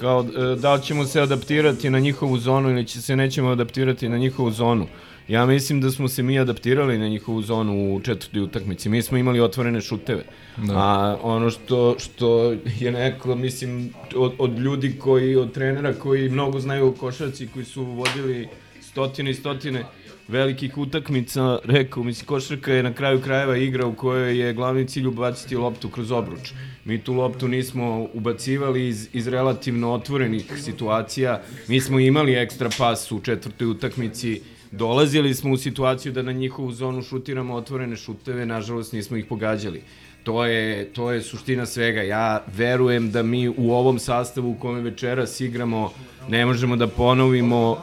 [0.00, 4.08] kao e, da li ćemo se adaptirati na njihovu zonu ili će se nećemo adaptirati
[4.08, 4.86] na njihovu zonu.
[5.28, 8.88] Ja mislim da smo se mi adaptirali na njihovu zonu u četvrtoj utakmici.
[8.88, 10.24] Mi smo imali otvorene šuteve.
[10.56, 10.72] Da.
[10.76, 16.60] A ono što, što je neko, mislim, od, od ljudi koji, od trenera koji mnogo
[16.60, 18.48] znaju o košarci, koji su vodili
[18.80, 19.84] stotine i stotine
[20.28, 25.06] velikih utakmica, rekao, mislim, košarka je na kraju krajeva igra u kojoj je glavni cilj
[25.06, 26.52] ubaciti loptu kroz obruč.
[26.84, 31.42] Mi tu loptu nismo ubacivali iz, iz relativno otvorenih situacija.
[31.68, 34.40] Mi smo imali ekstra pas u četvrtoj utakmici,
[34.72, 39.82] dolazili smo u situaciju da na njihovu zonu šutiramo otvorene šuteve, nažalost nismo ih pogađali.
[40.22, 42.02] To je, to je suština svega.
[42.02, 45.92] Ja verujem da mi u ovom sastavu u kome večeras igramo
[46.28, 47.78] ne možemo da ponovimo uh,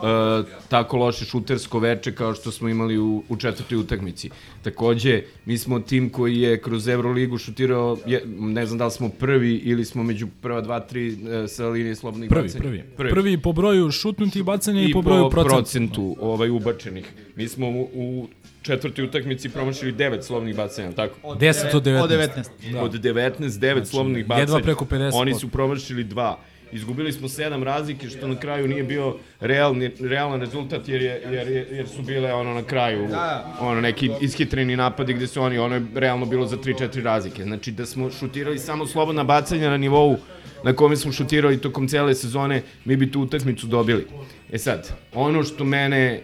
[0.69, 4.29] tako loše šutersko veče kao što smo imali u, u četvrtoj utakmici.
[4.61, 9.09] Takođe, mi smo tim koji je kroz Euroligu šutirao, je, ne znam da li smo
[9.09, 12.61] prvi ili smo među prva dva, tri uh, sa linije slobodnih Prvi, bacanja.
[12.61, 12.83] prvi.
[12.97, 13.09] Prvi.
[13.09, 15.55] prvi po broju šutnutih bacanja i, I po broju procentu.
[15.55, 17.05] procentu ovaj, ubačenih.
[17.35, 18.27] Mi smo u, u
[18.61, 21.15] četvrtoj utakmici promašili 9 slovnih bacanja, tako?
[21.23, 22.03] Od 10 od 19.
[22.03, 22.73] Od 19.
[22.73, 22.81] Da.
[22.81, 24.63] Od 19, 9 Znači, slovnih jedva bacanja.
[24.63, 25.11] preko 50%.
[25.13, 26.35] Oni su promašili 2.
[26.71, 31.47] Izgubili smo 7 razlike, što na kraju nije bio realni, realan rezultat, jer, je, jer,
[31.47, 33.57] je, jer su bile ono na kraju Da.
[33.59, 37.43] ono neki ishitreni napadi gde su oni, ono je realno bilo za 3-4 razlike.
[37.43, 40.17] Znači da smo šutirali samo slobodna bacanja na nivou
[40.63, 44.07] na kome smo šutirali tokom cele sezone, mi bi tu utakmicu dobili.
[44.51, 46.21] E sad, ono što mene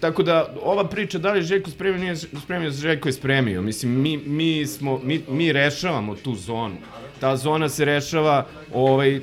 [0.00, 4.00] tako da ova priča da li je Željko spremio nije spremio Željko je spremio mislim
[4.00, 6.76] mi mi smo mi mi rešavamo tu zonu
[7.20, 9.20] ta zona se rešava ovaj e,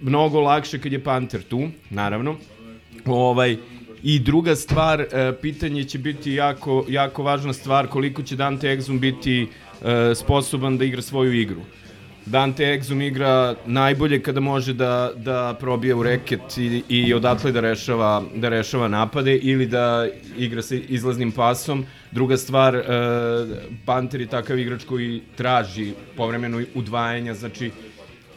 [0.00, 2.36] mnogo lakše kad je Panter tu naravno
[3.06, 3.56] ovaj
[4.02, 8.98] I druga stvar, e, pitanje će biti jako, jako važna stvar, koliko će Dante Exum
[8.98, 9.46] biti
[9.82, 11.60] e, sposoban da igra svoju igru.
[12.26, 17.60] Dante Exum igra najbolje kada može da, da probije u reket i, i odatle da
[17.60, 20.06] rešava, da rešava napade ili da
[20.38, 21.86] igra sa izlaznim pasom.
[22.10, 22.82] Druga stvar, e,
[23.84, 27.70] Panter je takav igrač koji traži povremeno udvajanja, znači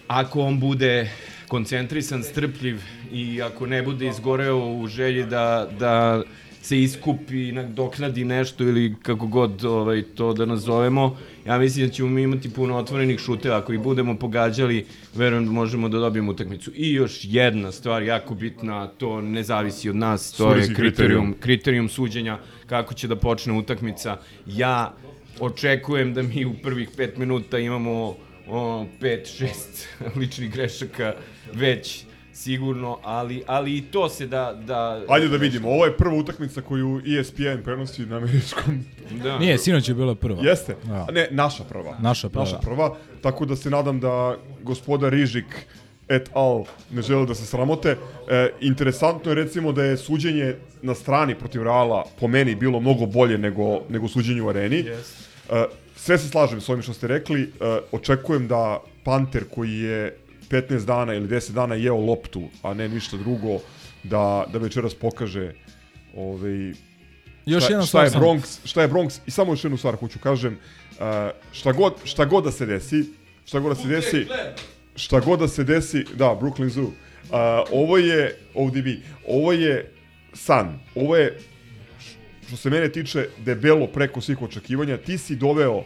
[0.08, 1.10] ako on bude
[1.48, 6.24] koncentrisan, strpljiv i ako ne bude izgoreo u želji da, da
[6.66, 12.10] se iskupi, nadoknadi nešto ili kako god ovaj, to da nazovemo, ja mislim da ćemo
[12.10, 13.58] mi imati puno otvorenih šuteva.
[13.58, 16.72] Ako ih budemo pogađali, verujem da možemo da dobijemo utakmicu.
[16.76, 21.36] I još jedna stvar jako bitna, to ne zavisi od nas, to je kriterijum, kriterijum.
[21.40, 24.18] kriterijum suđenja kako će da počne utakmica.
[24.46, 24.94] Ja
[25.40, 28.16] očekujem da mi u prvih pet minuta imamo
[28.48, 29.88] o, pet, šest
[30.20, 31.14] ličnih grešaka
[31.54, 34.62] već sigurno, ali, ali i to se da...
[34.66, 38.86] da Ajde da vidimo, ovo je prva utakmica koju ESPN prenosi na američkom.
[39.24, 39.40] Da.
[39.40, 40.44] Nije, sinoć je bila prva.
[40.44, 40.76] Jeste?
[40.84, 41.08] Da.
[41.12, 41.98] Ne, naša prva.
[42.00, 42.44] Naša prva.
[42.44, 45.46] Naša prva, tako da se nadam da gospoda Rižik
[46.08, 47.98] et al ne žele da se sramote.
[48.30, 53.06] E, interesantno je recimo da je suđenje na strani protiv Reala po meni bilo mnogo
[53.06, 54.84] bolje nego, nego suđenje u areni.
[54.84, 55.14] Yes.
[55.50, 57.42] E, sve se slažem s ovim što ste rekli.
[57.42, 60.18] E, očekujem da Panter koji je
[60.50, 63.60] 15 dana ili 10 dana jeo loptu, a ne ništa drugo,
[64.04, 65.54] da, da večeras pokaže
[66.16, 66.74] ovaj,
[67.46, 68.28] Još šta, jedna šta stvar je.
[68.28, 71.06] Bronx, šta je Bronx i samo još jednu stvar hoću kažem, uh,
[71.52, 73.04] šta god šta god da se desi,
[73.46, 74.28] šta god da se desi,
[74.96, 76.84] šta god da se desi, da, Brooklyn Zoo.
[76.84, 76.92] Uh,
[77.72, 78.88] ovo je ODB,
[79.28, 79.92] ovo je
[80.34, 80.80] san.
[80.96, 81.40] Ovo je
[82.48, 84.98] što se mene tiče debelo preko svih očekivanja.
[84.98, 85.84] Ti si doveo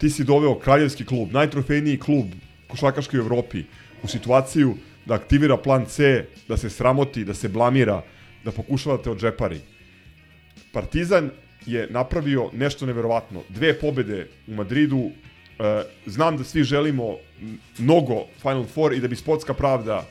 [0.00, 2.26] ti si doveo kraljevski klub, najtrofejniji klub
[2.68, 3.64] košarkaški u Evropi
[4.02, 4.74] u situaciju
[5.06, 8.02] da aktivira plan C, da se sramoti, da se blamira,
[8.44, 9.60] da pokušava da te odžepari.
[10.72, 11.30] Partizan
[11.66, 13.42] je napravio nešto neverovatno.
[13.48, 15.10] Dve pobede u Madridu.
[15.58, 17.16] E, znam da svi želimo
[17.78, 20.06] mnogo Final Four i da bi sportska pravda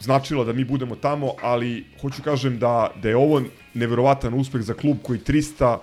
[0.00, 3.42] značila da mi budemo tamo, ali hoću kažem da, da je ovo
[3.74, 5.78] neverovatan uspeh za klub koji 300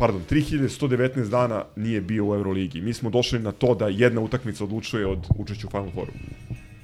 [0.00, 2.80] pardon, 3119 dana nije bio u Euroligi.
[2.80, 6.12] Mi smo došli na to da jedna utakmica odlučuje od učešća u Final Fouru.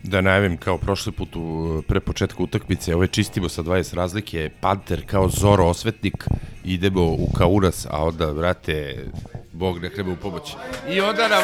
[0.08, 5.06] Da najavim kao prošli put u, pre početka utakmice, ove čistimo sa 20 razlike, Panter
[5.06, 6.24] kao Zoro osvetnik,
[6.64, 9.04] idemo u Kaunas, a onda, brate,
[9.52, 10.54] Bog ne treba u pomoć.
[10.88, 11.42] I onda nam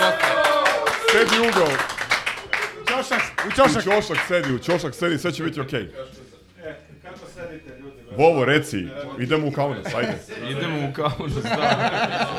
[1.11, 1.77] Sedi u ugao.
[2.89, 3.87] Ćošak, u ćošak.
[3.87, 5.89] U ćošak sedi, u ćošak sedi, sve će biti okej.
[8.17, 8.87] Vovo, reci,
[9.19, 10.19] idemo u Kaunas, ajde.
[10.51, 11.91] Idemo u Kaunas, da.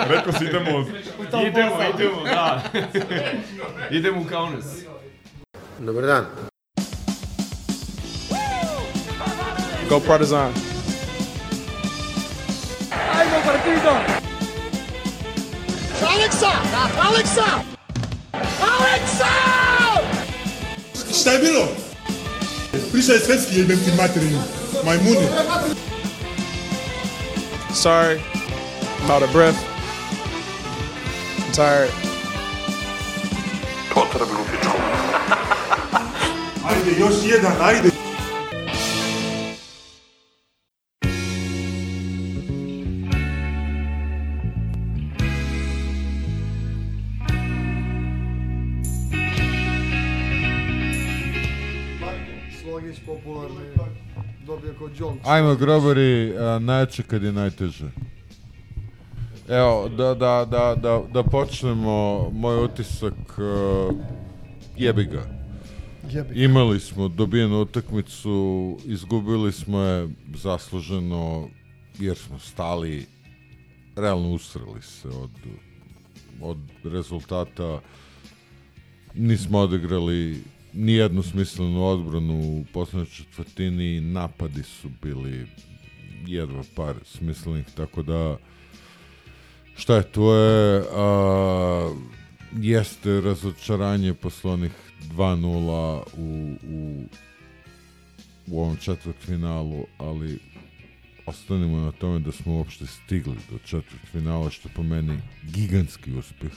[0.10, 0.86] Rekao si idemo...
[1.48, 2.64] Idemo, idemo, da.
[3.92, 4.93] idemo u Kaunas.
[5.80, 6.26] Dobar dan.
[9.90, 10.54] Go Partizan.
[12.92, 13.94] Ajmo partido!
[16.08, 16.52] Aleksa!
[17.02, 17.50] Aleksa!
[18.62, 19.32] Aleksa!
[21.20, 21.68] Šta je bilo?
[22.92, 24.40] Pričaj svetski jebem ti materinu.
[24.86, 25.28] Majmuni.
[27.74, 28.22] Sorry.
[29.04, 29.58] I'm out of breath.
[31.38, 31.92] I'm tired.
[33.94, 34.63] Potrebu pičku.
[36.84, 37.90] Ajde, još jedan, ajde.
[52.62, 53.56] Slogić popularni
[54.46, 54.74] dobio.
[55.26, 57.92] Ajmo, grobari, a, najjače kad je najteže.
[59.50, 63.96] Evo, da, da, da, da, da počnemo, moj utisak, uh,
[64.78, 65.33] jebi ga.
[66.34, 71.50] Imali smo dobijenu utakmicu, izgubili smo je zasluženo,
[72.00, 73.06] jer smo stali,
[73.96, 75.32] realno usrali se od,
[76.42, 77.82] od rezultata.
[79.14, 85.48] Nismo odigrali nijednu smislenu odbranu u poslednjoj četvrtini, napadi su bili
[86.28, 88.38] jedva par smislenih, tako da
[89.76, 91.94] šta je, to je a,
[92.52, 94.72] jeste razočaranje posle onih
[95.12, 97.04] 2-0 u, u,
[98.48, 100.40] u ovom četvrtfinalu, ali
[101.26, 106.52] ostanemo na tome da smo uopšte stigli do četvrtfinala, što po meni gigantski uspeh.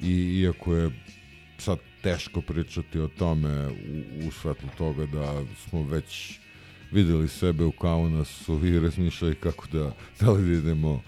[0.00, 0.90] I iako je
[1.58, 6.38] sad teško pričati o tome u, u svetlu toga da smo već
[6.92, 11.02] videli sebe u Kaunasu i razmišljali kako da, da li da idemo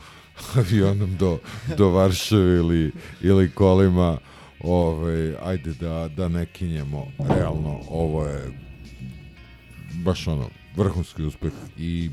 [0.54, 1.38] avionom do,
[1.76, 4.18] do Varšave ili, ili kolima
[4.60, 8.52] ovaj, ajde da, da ne kinjemo realno ovo je
[10.04, 12.10] baš ono vrhunski uspeh i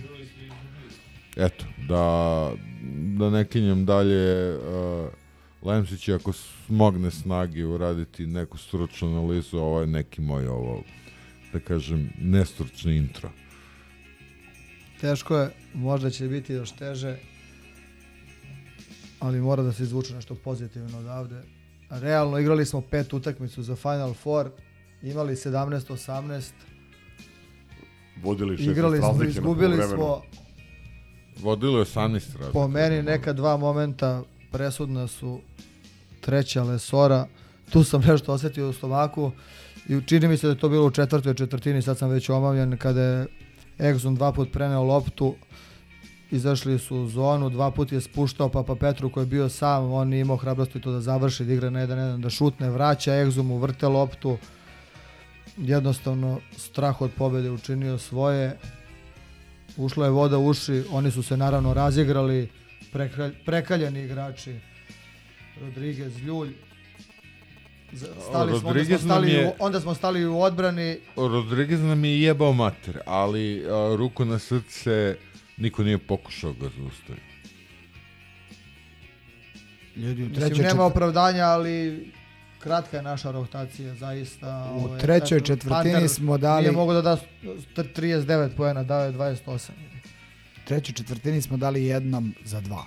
[1.37, 2.51] eto da,
[3.17, 4.61] da ne kinjem dalje uh,
[5.61, 10.83] Lemsić će ako smogne snage uraditi neku stručnu analizu, ovo je neki moj ovo,
[11.53, 13.31] da kažem, nestručni intro.
[15.01, 17.17] Teško je, možda će biti još teže,
[19.19, 21.56] ali mora da se izvuče nešto pozitivno odavde.
[21.89, 24.49] Realno igrali smo pet utakmicu za Final Four,
[25.01, 26.51] imali 17-18,
[28.23, 30.21] Vodili šest igrali smo, razlike izgubili smo,
[31.39, 32.51] Vodilo je 18 razlika.
[32.53, 35.39] po meni neka dva momenta presudna su
[36.21, 37.27] treća Lesora,
[37.69, 39.31] tu sam nešto osetio u stomaku
[39.89, 42.77] i čini mi se da je to bilo u četvrtoj četvrtini, sad sam već omavljen
[42.77, 43.27] kada je
[43.77, 45.35] Exum dva put preneo loptu,
[46.31, 50.07] izašli su u zonu, dva put je spuštao Papa Petru koji je bio sam, on
[50.07, 53.59] nije imao hrabrosti to da završi, da igra na jedan jedan, da šutne, vraća Exum,
[53.59, 54.37] vrte loptu,
[55.57, 58.57] jednostavno strah od pobede učinio svoje,
[59.77, 62.49] ušla je voda u uši, oni su se naravno razigrali,
[62.91, 64.55] prekalj, prekaljeni igrači,
[65.61, 66.49] Rodriguez, Ljulj,
[68.21, 72.21] stali smo, onda, smo stali, je- u, onda smo stali u odbrani, Rodriguez nam je
[72.21, 75.17] jebao mater, ali a, ruku na srce
[75.57, 77.25] niko nije pokušao ga zaustaviti.
[79.95, 82.07] Ljudi, u trećoj nema opravdanja, ali
[82.59, 84.71] kratka je naša rotacija, zaista.
[84.71, 87.17] U ovaj, trećoj eto, četvrtini Panter smo dali- Nije mogo da da
[87.75, 89.71] st- 39 poena, dao je 28.
[90.65, 92.85] trećoj četvrtini smo dali jednom za dva.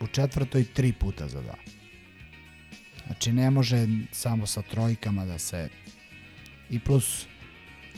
[0.00, 1.54] U četvrtoj tri puta za dva.
[3.06, 5.68] Znači ne može samo sa trojkama da se...
[6.70, 7.26] I plus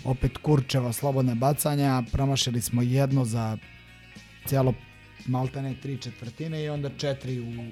[0.04, 3.58] opet Kurčeva slobodne bacanja, promašili smo jedno za
[4.46, 4.74] cijelo
[5.26, 7.62] maltene tri četvrtine i onda četiri u,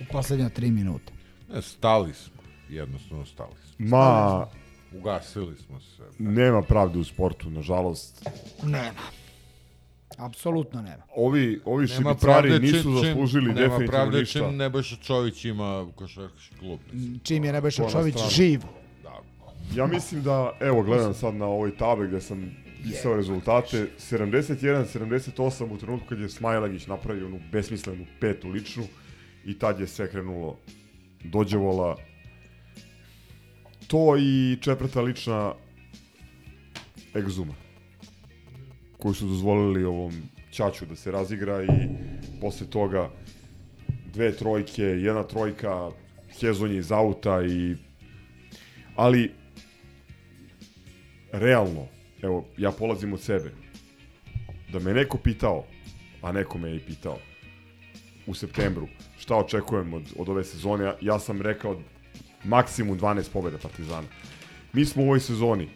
[0.00, 1.12] u posljednja tri minuta.
[1.48, 2.42] Ne, stali smo.
[2.68, 3.86] Jednostavno stali smo.
[3.88, 4.46] Ma,
[4.92, 6.02] Ugasili smo se.
[6.18, 8.28] nema pravde u sportu, nažalost.
[8.62, 9.00] Nema.
[10.18, 11.02] Apsolutno nema.
[11.16, 14.38] Ovi, ovi Nema šibicari pravde nisu čim- zaslužili nema definitivno pravde ništa.
[14.40, 16.80] čim Nebojša Čović ima košarkaški klub.
[16.92, 17.20] mislim.
[17.20, 18.30] Čim je Nebojša Čović stranu.
[18.30, 18.60] živ.
[19.76, 25.78] Ja mislim da, evo gledam sad na ovoj tabli gde sam pisao rezultate, 71-78 u
[25.78, 28.84] trenutku kad je Smajlagić napravio onu besmislenu petu ličnu
[29.44, 30.58] i tad je sve krenulo
[31.24, 31.96] dođevola.
[33.86, 35.54] to i četvrta lična
[37.16, 37.54] egzuma
[38.98, 40.12] koju su dozvolili ovom
[40.52, 41.88] Ćaću da se razigra i
[42.40, 43.10] posle toga
[44.14, 45.90] dve trojke, jedna trojka,
[46.40, 47.76] Hezonje iz auta i
[48.96, 49.41] ali
[51.32, 51.86] realno,
[52.22, 53.50] evo, ja polazim od sebe.
[54.72, 55.64] Da me neko pitao,
[56.22, 57.18] a neko me je i pitao
[58.26, 61.80] u septembru, šta očekujem od, od ove sezone, ja, sam rekao
[62.44, 64.06] maksimum 12 pobjeda Partizana.
[64.72, 65.68] Mi smo u ovoj sezoni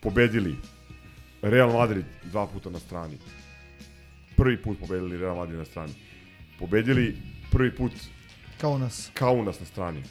[0.00, 0.56] pobedili
[1.42, 3.18] Real Madrid dva puta na strani.
[4.36, 5.92] Prvi put pobedili Real Madrid na strani.
[6.58, 7.16] Pobedili
[7.50, 7.92] prvi put
[8.60, 9.10] Kaunas.
[9.14, 10.02] Kaunas na strani.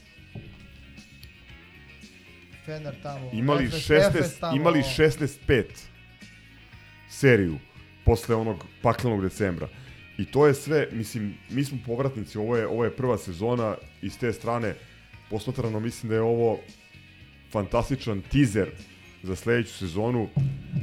[2.65, 3.29] Fener tamo.
[3.33, 4.55] Imali Efes- 16 Efes tamo.
[4.57, 5.63] imali 16-5
[7.09, 7.57] seriju
[8.05, 9.67] posle onog paklenog decembra.
[10.17, 14.09] I to je sve, mislim, mi smo povratnici, ovo je, ovo je prva sezona i
[14.09, 14.75] s te strane
[15.29, 16.59] posmatrano mislim da je ovo
[17.51, 18.69] fantastičan teaser
[19.23, 20.29] za sledeću sezonu.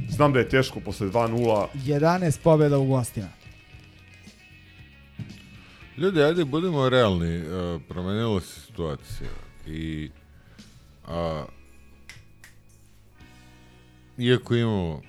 [0.09, 3.29] Znam da je teško posle 2-0 11 pobjeda u gostima.
[5.97, 7.37] Ljudi, ajde, budemo realni.
[7.37, 9.29] Uh, promenila se situacija.
[9.67, 10.09] I
[11.07, 11.45] a,
[14.17, 15.01] iako imamo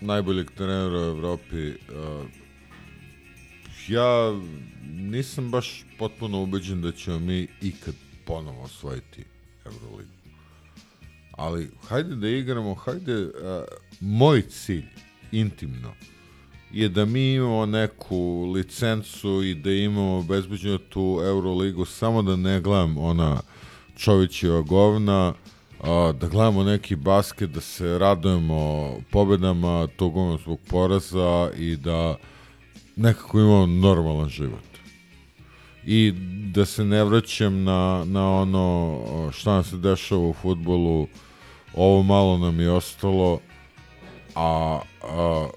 [0.00, 2.24] najboljeg trenera u Evropi, a,
[3.88, 4.40] ja
[4.90, 7.94] nisam baš potpuno ubeđen da ćemo mi ikad
[8.24, 9.24] ponovo osvojiti
[9.64, 10.10] Euroligu.
[11.32, 13.64] Ali hajde da igramo, hajde, a,
[14.00, 14.84] moj cilj,
[15.32, 15.92] intimno,
[16.72, 22.60] je da mi imamo neku licencu i da imamo bezbeđeno tu Euroligu, samo da ne
[22.60, 23.40] gledam ona
[23.96, 25.34] Čovićeva govna,
[25.82, 32.16] a, da gledamo neki basket, da se radujemo pobedama, tugom zbog poraza i da
[32.96, 34.64] nekako imamo normalan život.
[35.86, 36.12] I
[36.54, 39.00] da se ne vraćam na, na ono
[39.32, 41.06] šta nam se dešava u futbolu,
[41.74, 43.40] ovo malo nam je ostalo,
[44.34, 45.48] a, a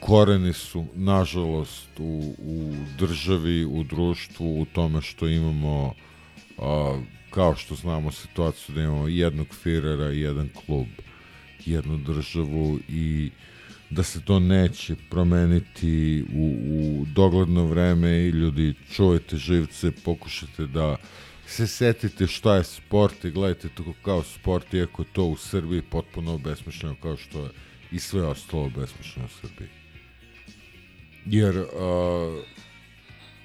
[0.00, 5.94] koreni su, nažalost, u, u državi, u društvu, u tome što imamo,
[6.58, 7.00] a,
[7.36, 10.86] kao što znamo situaciju da imamo jednog firera, jedan klub,
[11.66, 13.30] jednu državu i
[13.90, 20.96] da se to neće promeniti u, u dogledno vreme i ljudi čuvajte živce, pokušajte da
[21.46, 25.82] se setite šta je sport i gledajte to kao sport, iako je to u Srbiji
[25.82, 27.50] potpuno obesmišljeno kao što je
[27.92, 29.68] i sve ostalo obesmišljeno u Srbiji.
[31.26, 31.66] Jer uh,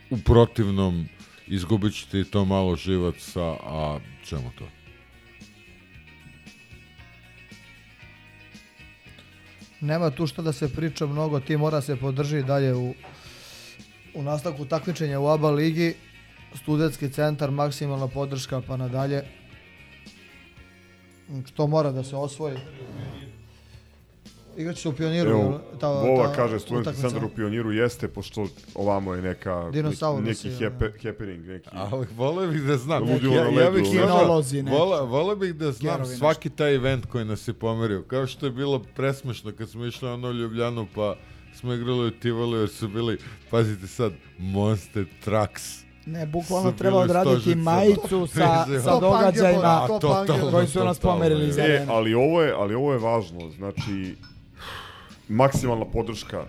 [0.09, 1.07] u protivnom
[1.51, 4.67] izgubit ćete i to malo živaca, a čemu to?
[9.81, 12.93] Nema tu što da se priča mnogo, ti mora se podrži dalje u,
[14.15, 15.95] u nastavku takmičenja u ABA ligi.
[16.55, 19.23] Studentski centar, maksimalna podrška pa nadalje.
[21.45, 22.57] Što mora da se osvoji?
[24.61, 25.29] Igraće se u pioniru.
[25.29, 30.43] Evo, ta, Vova ta kaže studentski centar u pioniru jeste, pošto ovamo je neka, Dinosaurus
[30.43, 31.69] neki, je, hape, happening, neki...
[31.71, 33.03] Ali vole bih da znam.
[33.03, 33.91] Ludilo ja, ja ledu, bih.
[33.91, 34.61] Kinolozi.
[34.61, 38.03] Vole, vole bih da znam Gerovi svaki taj event koji nas je pomerio.
[38.07, 41.15] Kao što je bilo presmešno kad smo išli ono u Ljubljanu pa
[41.53, 43.17] smo igrali u Tivoli jer su bili,
[43.49, 45.91] pazite sad, Monster Trucks.
[46.05, 49.99] Ne, bukvalno treba odraditi majicu sa, sa događajima A,
[50.51, 51.75] koji su nas pomerili je.
[51.75, 54.15] E, ali ovo je, ali ovo je važno, znači
[55.29, 56.45] maksimalna podrška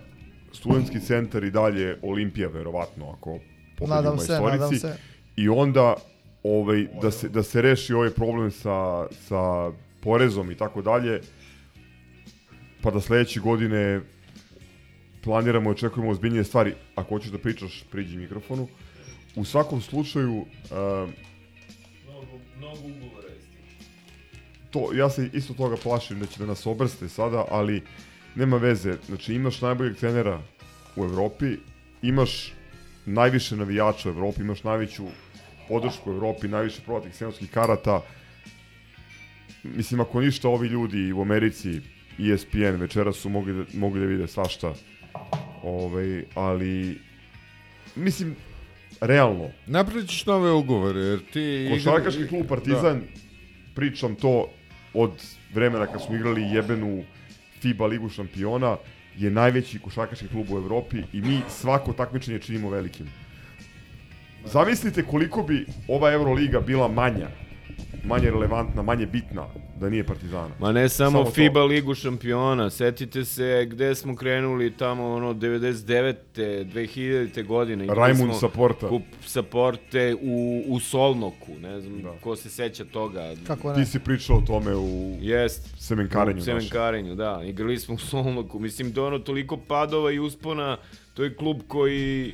[0.51, 3.39] studentski centar i dalje Olimpija verovatno ako
[3.87, 4.97] Nadam se, nadam se.
[5.35, 5.95] I onda
[6.43, 9.71] ovaj da se da se reši ovaj problem sa sa
[10.01, 11.21] porezom i tako dalje.
[12.81, 14.01] Pa da sledeće godine
[15.23, 16.73] planiramo i očekujemo ozbiljnije stvari.
[16.95, 18.67] Ako hoćeš da pričaš, priđi mikrofonu.
[19.35, 21.09] U svakom slučaju uh,
[24.71, 27.81] to, ja se isto toga plašim da će da nas obrste sada, ali
[28.35, 28.97] nema veze.
[29.07, 30.41] Znači, imaš najboljeg trenera
[30.95, 31.57] u Evropi,
[32.01, 32.53] imaš
[33.05, 35.03] najviše navijača u Evropi, imaš najveću
[35.67, 38.01] podršku u Evropi, najviše prodatih sezonskih karata.
[39.63, 41.81] Mislim, ako ništa, ovi ljudi u Americi,
[42.19, 44.73] ESPN, večera su mogli da, mogli da vide svašta.
[45.63, 46.99] Ovaj, ali,
[47.95, 48.35] mislim,
[49.01, 51.69] realno, Napravit ćeš nove ugovore, jer ti...
[51.73, 53.01] Košarkaški klub Partizan,
[53.75, 54.49] pričam to
[54.93, 55.11] od
[55.53, 57.03] vremena kad smo igrali jebenu
[57.63, 58.77] FIBA ligu šampiona,
[59.17, 63.07] je najveći košarkaški klub u Evropi i mi svako takmičenje činimo velikim.
[64.45, 67.29] Zamislite koliko bi ova Euroliga bila manja
[68.03, 69.45] manje relevantna, manje bitna
[69.79, 70.49] da nije Partizana.
[70.59, 71.31] Ma ne samo, Samo samo to.
[71.31, 76.15] FIBA ligu šampiona, setite se gde smo krenuli tamo ono 99.
[76.35, 77.45] 2000.
[77.45, 77.85] godine.
[77.95, 78.87] Rajmund smo Saporta.
[78.89, 82.11] Kup Saporte u, u Solnoku, ne znam da.
[82.21, 83.33] ko se seća toga.
[83.47, 85.69] Kako Ti si pričao o tome u Jest.
[85.79, 86.39] semenkarenju.
[86.39, 87.41] U semenkarenju, da.
[87.45, 88.59] Igrali smo u Solnoku.
[88.59, 90.77] Mislim, da ono toliko padova i uspona,
[91.13, 92.33] to je klub koji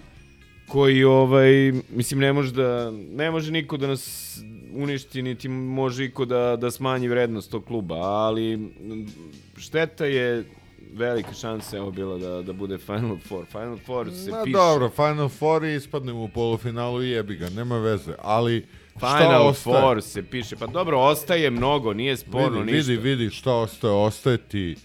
[0.67, 1.51] koji ovaj
[1.89, 4.35] mislim ne može da ne može niko da nas
[4.73, 8.69] uništi niti može iko da da smanji vrednost tog kluba ali
[9.57, 10.43] šteta je
[10.93, 13.45] velika šansa evo bila da da bude Final Four.
[13.45, 14.53] Final Four se Ma piše.
[14.57, 18.65] dobro, Final Four i ispadnemo u polufinalu i jebi ga, nema veze, ali
[18.99, 19.53] Final?
[19.53, 20.55] Four se piše.
[20.55, 22.91] Pa dobro, ostaje mnogo, nije sporno vidi, ništa.
[22.91, 23.93] Vidi, vidi, šta ostaje?
[23.93, 24.75] Ostaje ti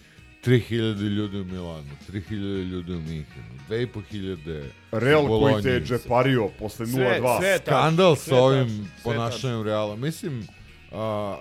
[0.44, 2.30] 3000 ljudi u Milanu, 3000
[2.62, 7.38] ljudi u Minhenu, 2500 Real u koji te je džepario posle 0-2.
[7.38, 9.96] Sve- Skandal sve sa ovim sve ponašanjem Reala.
[9.96, 10.46] Mislim,
[10.92, 11.36] a,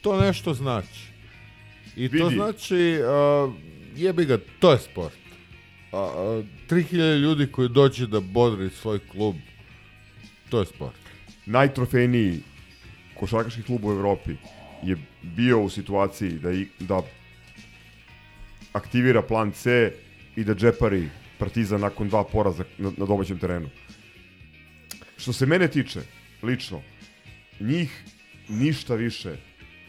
[0.00, 1.08] to nešto znači.
[1.96, 2.34] I to Vidi.
[2.36, 3.52] znači, a,
[3.96, 5.14] jebi ga, to je sport.
[5.92, 9.34] A, a, 3000 ljudi koji dođe da bodri svoj klub,
[10.48, 10.96] to je sport.
[11.46, 12.40] najtrofejniji
[13.20, 14.30] košarkaški klub u Evropi
[14.82, 17.02] je bio u situaciji da, i, da
[18.74, 19.92] aktivira plan C
[20.36, 21.08] i da džepari
[21.38, 23.68] Partizan nakon dva poraza na, na domaćem terenu.
[25.16, 26.00] Što se mene tiče,
[26.42, 26.82] lično,
[27.60, 28.02] njih
[28.48, 29.36] ništa više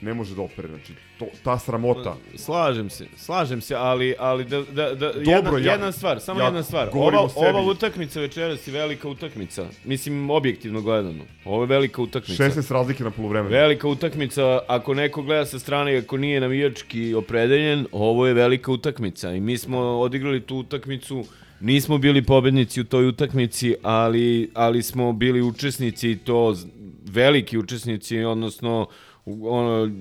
[0.01, 0.67] ne može da opere.
[0.67, 2.15] Znači, to, ta sramota.
[2.35, 6.39] Slažem se, slažem se, ali, ali da, da, da Dobro, jedna, ja- jedna stvar, samo
[6.39, 6.89] ja jedna stvar.
[6.93, 9.65] Ova, ova utakmica večeras je velika utakmica.
[9.85, 11.23] Mislim, objektivno gledano.
[11.45, 12.43] Ovo je velika utakmica.
[12.43, 13.55] 16 razlike na polovremenu.
[13.55, 18.71] Velika utakmica, ako neko gleda sa strane i ako nije navijački opredeljen, ovo je velika
[18.71, 21.25] utakmica i mi smo odigrali tu utakmicu,
[21.59, 26.55] nismo bili pobednici u toj utakmici, ali, ali smo bili učesnici i to
[27.05, 28.87] veliki učesnici, odnosno
[29.25, 29.91] ono,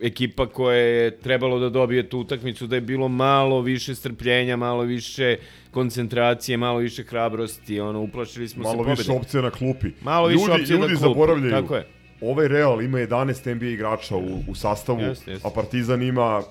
[0.00, 4.82] ekipa koja je trebalo da dobije tu utakmicu, da je bilo malo više strpljenja, malo
[4.82, 5.36] više
[5.70, 8.98] koncentracije, malo više hrabrosti, ono, uplašili smo se Malo pobede.
[8.98, 9.86] više opcija na klupi.
[10.02, 11.50] Malo više ljudi, opcija na ljudi klupi, zaboravljaju.
[11.62, 11.86] tako je.
[12.20, 15.48] Ovaj Real ima 11 NBA igrača u, u sastavu, Jeste, jeste.
[15.48, 16.42] a Partizan ima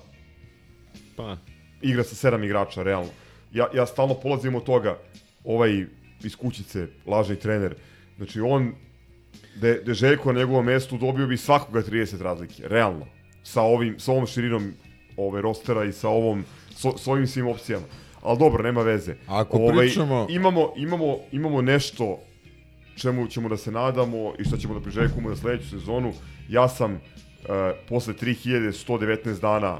[1.16, 1.36] Pa,
[1.82, 3.10] igra sa sedam igrača, realno.
[3.52, 4.98] Ja, ja stalno polazim od toga,
[5.44, 5.84] ovaj
[6.24, 7.74] iz kućice, lažni trener,
[8.16, 8.72] znači on,
[9.54, 13.06] da de Željko na njegovom mestu dobio bi svakoga 30 razlike, realno.
[13.42, 14.72] Sa, ovim, sa ovom širinom
[15.16, 17.84] ove rostera i sa ovom, so, s ovim svim opcijama.
[18.22, 19.14] Ali dobro, nema veze.
[19.26, 22.18] Ako pričamo- Imamo, imamo, imamo nešto
[22.96, 26.12] čemu ćemo da se nadamo i što ćemo da priželjkujemo za sledeću sezonu.
[26.48, 26.98] Ja sam uh,
[27.88, 29.78] posle 3119 dana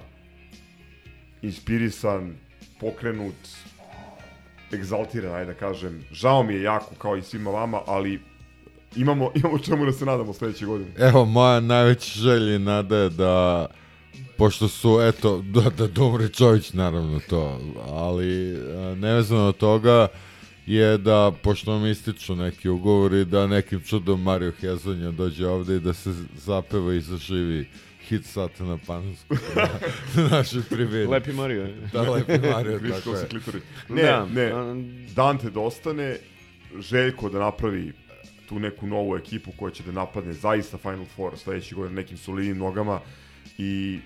[1.42, 2.34] inspirisan,
[2.80, 3.34] pokrenut,
[4.74, 6.04] egzaltiran, ajde da kažem.
[6.10, 8.20] Žao mi je jako, kao i svima vama, ali
[8.96, 10.90] imamo, imamo čemu da se nadamo sledeće godine.
[10.98, 13.66] Evo, moja najveća želja i nada je da,
[14.36, 20.08] pošto su, eto, da, da Domre Čović, naravno to, ali a, nevezano od toga
[20.66, 25.80] je da, pošto vam ističu neki ugovori, da nekim čudom Mario Hezonja dođe ovde i
[25.80, 27.66] da se zapeva i zaživi
[28.08, 29.68] hit sata na Panonsku na,
[30.22, 31.06] na našoj tribini.
[31.06, 31.68] Lepi Mario.
[31.92, 33.28] Da, Lepi Mario, tako je.
[33.28, 33.60] klitori.
[33.88, 34.52] Ne, Da, ne,
[35.14, 36.18] Dante da ostane,
[36.80, 37.92] Željko da napravi
[38.52, 42.58] tu neku novu ekipu koja će da napadne zaista Final Four sledeće godine nekim solidnim
[42.58, 43.00] nogama
[43.58, 43.98] i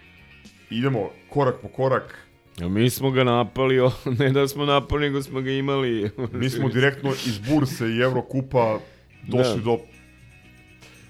[0.71, 2.19] idemo korak po korak.
[2.63, 6.11] A mi smo ga napali, o, ne da smo napali, nego smo ga imali.
[6.41, 8.79] Mi smo direktno iz Burse i Evrokupa
[9.23, 9.65] došli Da.
[9.65, 9.79] do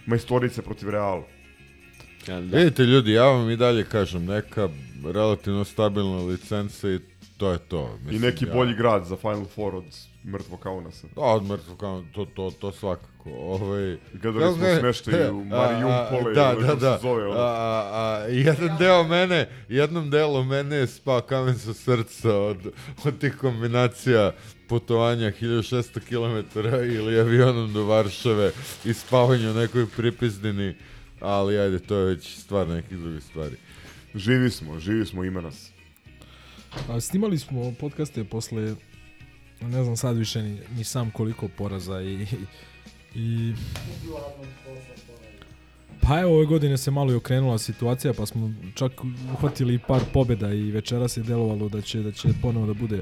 [0.07, 1.22] majstorice protiv Reala.
[2.28, 2.59] Ja, da.
[2.59, 4.68] Vidite ljudi, ja vam i dalje kažem, neka
[5.05, 6.99] relativno stabilna licenca i
[7.37, 7.99] to je to.
[8.11, 9.84] I neki bolji grad za Final Four od
[10.26, 11.06] mrtvog Kaunasa.
[11.16, 13.30] Da, od mrtvog kao, to, to, to svakako.
[13.30, 16.98] Ovaj, Gledali smo smeštaj u Marijumpole, Da, da, kako se da.
[17.02, 17.40] zove, ono.
[17.40, 22.72] A, a, a, jedan deo mene, jednom delu mene je spao kamen sa srca od,
[23.04, 24.32] od tih kombinacija
[24.68, 26.58] putovanja 1600 km
[26.92, 28.52] ili avionom do Varšave
[28.84, 30.74] i spavanja u nekoj pripizdini,
[31.20, 33.56] ali ajde, to je već stvar nekih drugih stvari.
[34.14, 35.70] Živi smo, živi smo, ima nas.
[36.88, 38.74] A, snimali smo podcaste posle,
[39.61, 42.26] ne znam sad više ni, ni sam koliko poraza i,
[43.14, 43.52] i
[46.00, 48.92] Pa evo, ove godine se malo i okrenula situacija, pa smo čak
[49.32, 53.00] uhvatili par pobeda i večera se delovalo da će, da će ponovo da bude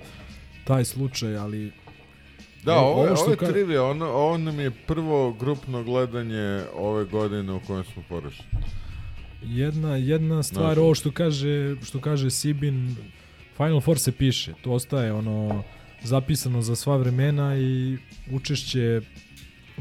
[0.64, 1.72] taj slučaj, ali...
[2.64, 7.04] Da, ovo, ovo, što je ka- trivija, ono, ovo nam je prvo grupno gledanje ove
[7.04, 8.44] godine u kojem smo porašli.
[9.42, 10.84] Jedna, jedna stvar, Nažalost.
[10.84, 12.96] ovo što kaže, što kaže Sibin,
[13.56, 15.62] Final Four se piše, to ostaje ono
[16.04, 17.98] zapisano za sva vremena i
[18.30, 19.00] učešće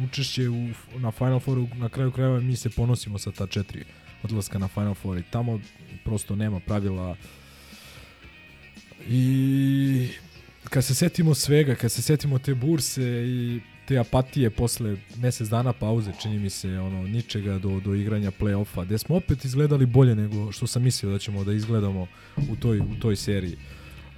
[0.06, 3.84] učešće u, na Final Fouru, na kraju krajeva mi se ponosimo sa ta četiri
[4.24, 5.60] odlaska na Final Four i tamo
[6.04, 7.16] prosto nema pravila
[9.10, 10.08] i
[10.70, 15.74] kad se setimo svega, kad se setimo te burse i te apatije posle mesec dana
[15.74, 20.16] pauze, čini mi se, ono, ničega do, do igranja play-offa, gde smo opet izgledali bolje
[20.16, 22.08] nego što sam mislio da ćemo da izgledamo
[22.50, 23.58] u toj, u toj seriji.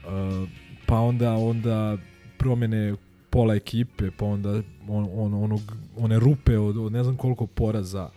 [0.06, 0.50] Uh,
[0.88, 1.98] pa onda, onda
[2.38, 2.96] promene
[3.30, 5.62] pola ekipe, pa onda on, on, onog,
[5.98, 8.10] one rupe od, od ne znam koliko poraza.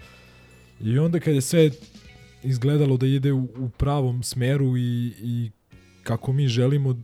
[0.80, 1.70] I onda kad je sve
[2.42, 5.50] izgledalo da ide u, u pravom smeru i, i
[6.02, 7.02] kako mi želimo,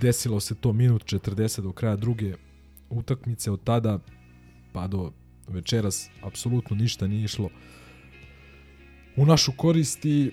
[0.00, 2.34] desilo se to minut 40 do kraja druge
[2.90, 3.98] utakmice od tada
[4.72, 5.12] pa do
[5.48, 7.48] večeras apsolutno ništa nije išlo
[9.16, 10.30] u našu korist i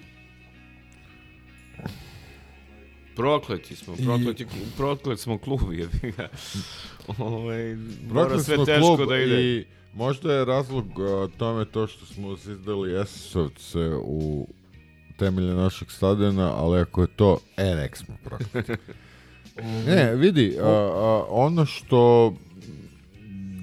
[3.16, 4.48] Prokleti smo, prokleti, I...
[4.78, 6.28] proklet smo klub, jebi ga.
[7.18, 7.76] Ovaj,
[8.12, 9.42] mora sve teško klub da ide.
[9.42, 10.86] I možda je razlog
[11.38, 14.48] tome to što smo izdali Esesovce u
[15.18, 18.72] temelje našeg stadiona, ali ako je to, e, nek smo prokleti.
[19.88, 22.34] ne, vidi, a, a, ono što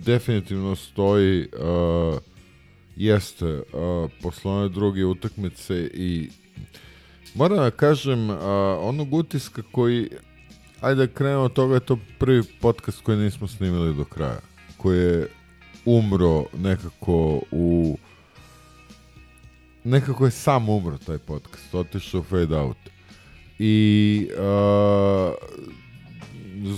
[0.05, 2.18] definitivno stoji a,
[2.96, 6.28] jeste a, posle one druge utakmice i
[7.35, 8.37] moram da kažem a,
[8.83, 10.09] onog utiska koji
[10.80, 14.41] ajde da krenemo od toga je to prvi podcast koji nismo snimili do kraja
[14.76, 15.28] koji je
[15.85, 17.99] umro nekako u
[19.85, 22.76] nekako je sam umro taj podcast otišao u fade out.
[23.59, 25.35] I uh,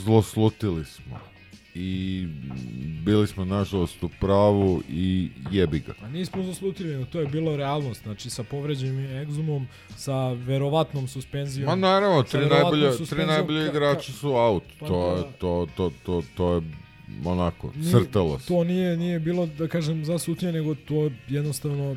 [0.04, 1.20] zloslutili smo
[1.74, 2.26] i
[3.04, 5.94] bili smo nažalost u pravu i jebi ga.
[6.02, 8.02] A nismo zaslutili, to je bilo realnost.
[8.02, 9.66] Znači sa povređenim egzumom,
[9.96, 11.68] sa verovatnom suspenzijom.
[11.68, 14.62] Ma naravno, tri najbolje, tri najbolje igrači su out.
[14.80, 15.32] Pa to, je, da.
[15.38, 16.62] to, to, to, to je
[17.24, 18.46] onako, Nije- crtalo se.
[18.48, 21.96] To nije, nije bilo, da kažem, zasutnje, nego to jednostavno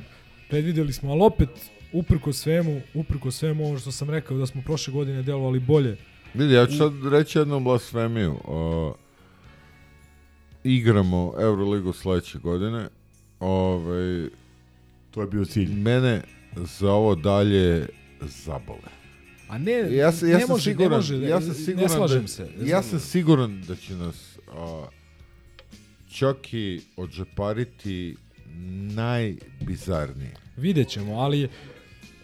[0.50, 1.50] predvideli smo, ali opet,
[1.94, 5.98] uprko svemu, uprko svemu ovo što sam rekao, da smo prošle godine delovali bolje.
[6.34, 8.32] Vidi, ja ću sad reći jednu blasfemiju.
[8.32, 9.07] Uh,
[10.76, 12.88] igramo Euroligu sledeće godine.
[13.40, 14.30] Ovaj,
[15.12, 15.74] to je bio cilj.
[15.74, 16.22] Mene
[16.56, 17.88] za ovo dalje
[18.22, 18.90] zabole.
[19.50, 21.90] A ne, ja sam, ja ne sam može, siguran, ne može, ja sam ne siguran
[21.90, 22.50] slažem da, se.
[22.66, 24.86] Ja sam siguran da će nas a,
[26.12, 28.16] čak i odžepariti
[28.96, 30.34] najbizarnije.
[30.58, 31.50] Vidjet ćemo, ali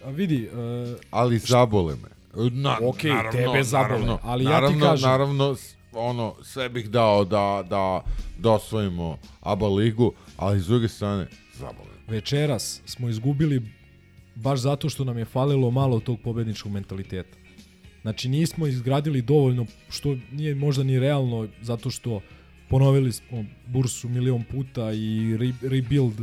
[0.08, 0.50] vidi...
[0.54, 2.14] Uh, Ali zabole me.
[2.52, 5.56] Na, Okej, naravno, tebe zabole, naravno, ali ja ti naravno, kažem- Naravno,
[5.96, 8.04] ono, sve bih dao da, da,
[8.39, 11.89] da osvojimo ABA ligu, ali s druge strane, zabole.
[12.08, 13.62] večeras smo izgubili
[14.36, 17.38] baš zato što nam je falilo malo tog pobedničkog mentaliteta.
[18.02, 22.22] Znači nismo izgradili dovoljno, što nije možda ni realno, zato što
[22.70, 26.14] ponovili smo bursu milion puta i re, rebuild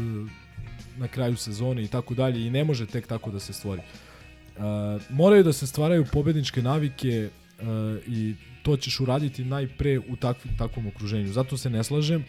[0.99, 3.81] na kraju sezone i tako dalje i ne može tek tako da se stvori.
[3.81, 4.63] Uh,
[5.11, 7.29] moraju da se stvaraju pobedničke navike
[8.07, 11.33] i to ćeš uraditi najpre u takv, takvom okruženju.
[11.33, 12.25] Zato se ne slažem.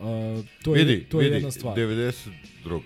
[0.00, 1.76] Uh, to vidi, je, to je vidi, jedna stvar.
[1.76, 2.80] 92.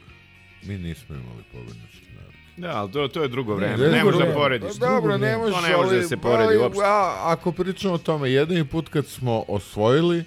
[0.62, 2.38] Mi nismo imali pobedničke navike.
[2.56, 3.76] Da, ali to, to je drugo vreme.
[3.76, 4.70] Drugo Ne možeš da porediš.
[4.80, 6.82] Pa Dobro, ne To možeš, ne može da se poredi ali, uopšte.
[6.84, 10.24] a, ako pričamo o tome, jedini put kad smo osvojili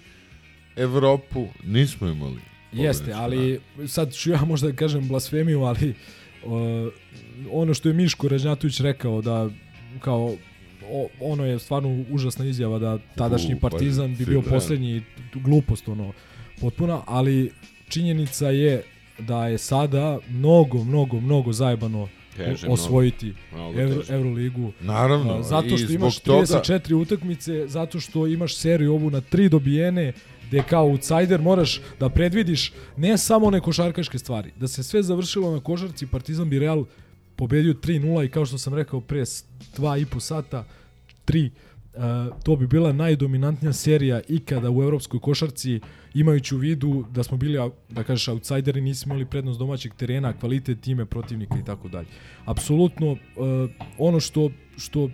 [0.76, 2.40] Evropu, nismo imali
[2.72, 5.94] Jeste, ali sad ću ja možda kažem blasfemiju, ali
[6.44, 6.52] uh,
[7.52, 9.50] ono što je Miško Ražnjatović rekao da
[10.00, 10.36] kao
[11.22, 14.50] ono je stvarno užasna izjava da tadašnji U, pa, Partizan bi bio sigurno.
[14.50, 15.02] poslednji
[15.34, 16.14] glupost ono
[16.62, 17.52] potpuna, ali
[17.90, 18.84] činjenica je
[19.20, 22.08] da je sada mnogo, mnogo, mnogo zajebano
[22.38, 23.78] Teže, osvojiti mnogo.
[23.78, 24.14] Teže.
[24.14, 24.72] Euroligu.
[24.82, 30.14] Naravno, zato što imaš toga- 34 utakmice, zato što imaš seriju ovu na tri dobijene,
[30.48, 35.52] gde kao outsider moraš da predvidiš ne samo one košarkaške stvari, da se sve završilo
[35.52, 36.86] na košarci, Partizan bi Real
[37.38, 40.66] pobedio 3-0 i kao što sam rekao pre s- dva i po sata,
[41.26, 41.50] 3
[41.94, 42.04] Uh,
[42.44, 45.80] to bi bila najdominantnija serija ikada u evropskoj košarci
[46.14, 47.58] imajući u vidu da smo bili
[47.90, 52.08] da kažeš outsideri nismo imali prednost domaćeg terena kvalitet time protivnika i tako dalje.
[52.46, 53.18] Apsolutno uh,
[53.98, 55.10] ono što što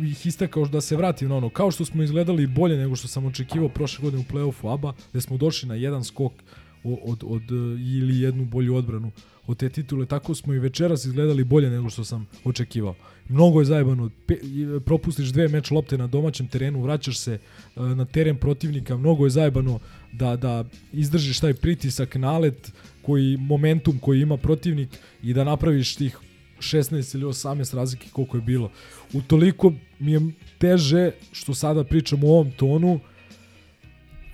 [0.00, 3.26] ih istakao da se vratim na ono, kao što smo izgledali bolje nego što sam
[3.26, 6.36] očekivao prošle godine u play-offu ABA, gde smo došli na jedan skok o-
[6.84, 7.54] od, od, e,
[7.96, 9.10] ili jednu bolju odbranu
[9.46, 12.94] od te titule, tako smo i večeras izgledali bolje nego što sam očekivao.
[13.28, 17.80] Mnogo je zajebano, pe, i, propustiš dve meč lopte na domaćem terenu, vraćaš se e,
[17.80, 19.78] na teren protivnika, mnogo je zajebano
[20.12, 22.72] da, da izdržiš taj pritisak, nalet,
[23.02, 24.88] koji momentum koji ima protivnik
[25.22, 26.18] i da napraviš tih
[26.58, 28.70] 16 ili 18 razlike koliko je bilo.
[29.12, 30.20] Utoliko mi je
[30.58, 33.00] teže što sada pričam u ovom tonu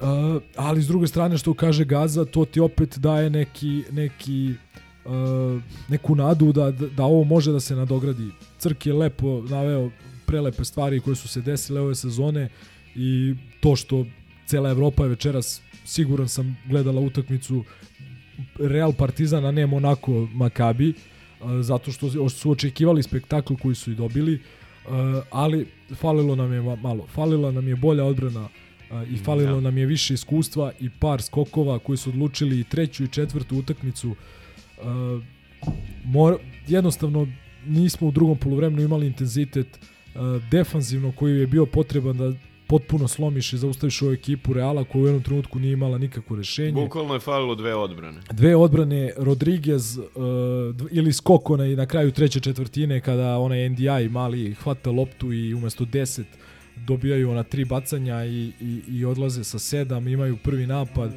[0.01, 4.55] Uh, ali s druge strane što kaže Gaza, to ti opet daje neki, neki
[5.05, 8.31] uh, neku nadu da, da, da ovo može da se nadogradi.
[8.59, 9.91] Crk je lepo naveo
[10.27, 12.49] prelepe stvari koje su se desile ove sezone
[12.95, 14.07] i to što
[14.47, 17.65] cela Evropa je večeras siguran sam gledala utakmicu
[18.59, 24.35] Real Partizana, ne Monako Makabi, uh, zato što su očekivali spektakl koji su i dobili,
[24.35, 24.93] uh,
[25.31, 27.07] ali falilo nam je ma- malo.
[27.07, 28.49] Falila nam je bolja odbrana
[29.11, 29.61] i falilo Da.
[29.61, 34.11] nam je više iskustva i par skokova koji su odlučili i treću i četvrtu utakmicu.
[34.11, 35.23] Uh,
[36.05, 36.37] mor,
[36.69, 37.27] jednostavno
[37.67, 40.21] nismo u drugom poluvremenu imali intenzitet uh,
[40.51, 42.33] defanzivno koji je bio potreban da
[42.67, 46.73] potpuno slomiš i zaustaviš ovu ekipu Reala koja u jednom trenutku nije imala nikakvo rešenje.
[46.73, 48.21] Bukvalno je falilo dve odbrane.
[48.31, 50.05] Dve odbrane Rodriguez uh,
[50.91, 55.85] ili skok onaj na kraju treće četvrtine kada onaj NDI mali hvata loptu i umesto
[55.85, 56.23] 10
[56.87, 61.13] dobijaju ona tri bacanja i, i, i odlaze sa sedam, imaju prvi napad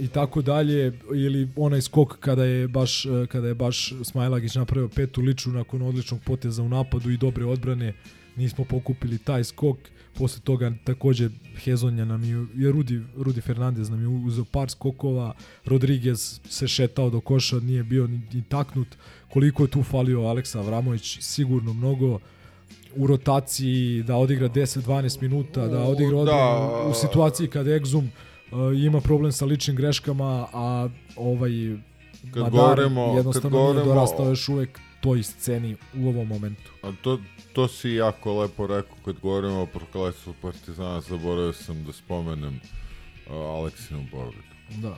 [0.00, 0.92] i tako dalje.
[1.14, 5.82] Ili onaj skok kada je baš eh, kada je baš Smajlagić napravio petu liču nakon
[5.82, 7.94] odličnog poteza u napadu i dobre odbrane
[8.36, 9.78] nismo pokupili taj skok.
[10.18, 15.34] Posle toga takođe Hezonja nam je je Rudi, Rudi Fernandez nam je uzeo par skokova.
[15.64, 18.88] Rodriguez se šetao do koša nije bio ni, ni taknut.
[19.32, 21.18] Koliko je tu falio Aleksa Avramović?
[21.20, 22.18] Sigurno mnogo
[22.96, 26.84] u rotaciji da odigra 10-12 minuta da odigra da.
[26.90, 28.06] u situaciji kada Exum
[28.52, 31.50] uh, ima problem sa ličnim greškama, a ovaj
[32.24, 34.70] Kad Madar govorimo- kad jednostavno nije govorimo- dorastao još uvek
[35.00, 36.70] toj sceni u ovom momentu.
[36.82, 37.18] A to,
[37.52, 42.60] to si jako lepo rekao kad govorimo o prokletstvu Partizana, zaboravio sam da spomenem
[43.26, 44.42] uh, Aleksinu povredu.
[44.70, 44.96] Da.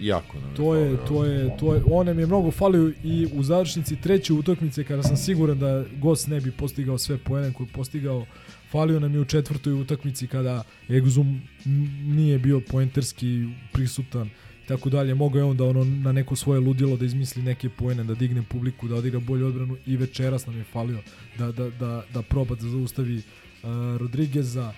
[0.00, 3.42] Jako nam To je, to je, to je, on nam je mnogo falio i u
[3.42, 7.72] završnici treće utakmice kada sam siguran da Gos ne bi postigao sve poene koje je
[7.72, 8.26] postigao,
[8.70, 10.62] falio nam je u četvrtoj utakmici kada
[11.66, 14.26] n- nije bio poenterski prisutan
[14.64, 15.14] i tako dalje.
[15.14, 18.42] Mogao je on da ono na neko svoje ludilo da izmisli neke poene, da digne
[18.42, 20.98] publiku, da odigra bolju odbranu i večeras nam je falio
[21.38, 23.22] da, da, da, da proba da zaustavi uh,
[23.98, 24.72] Rodrigueza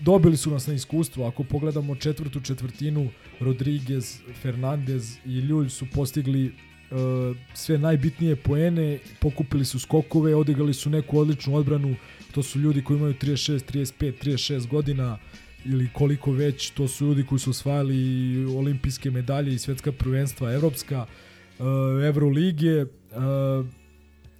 [0.00, 1.26] dobili su nas na iskustvo.
[1.26, 3.08] Ako pogledamo četvrtu četvrtinu,
[3.40, 10.90] Rodriguez, Fernandez i Ljulj su postigli uh, sve najbitnije poene, pokupili su skokove, odigrali su
[10.90, 11.96] neku odličnu odbranu.
[12.32, 15.18] To su ljudi koji imaju 36, 35, 36 godina
[15.64, 21.06] ili koliko već, to su ljudi koji su osvajali olimpijske medalje i svetska prvenstva, evropska,
[21.58, 21.66] uh,
[22.04, 23.66] Evrolige, uh,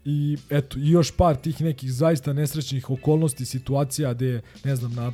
[0.05, 5.13] i eto, i još par tih nekih zaista nesrećnih okolnosti, situacija gde, ne znam, na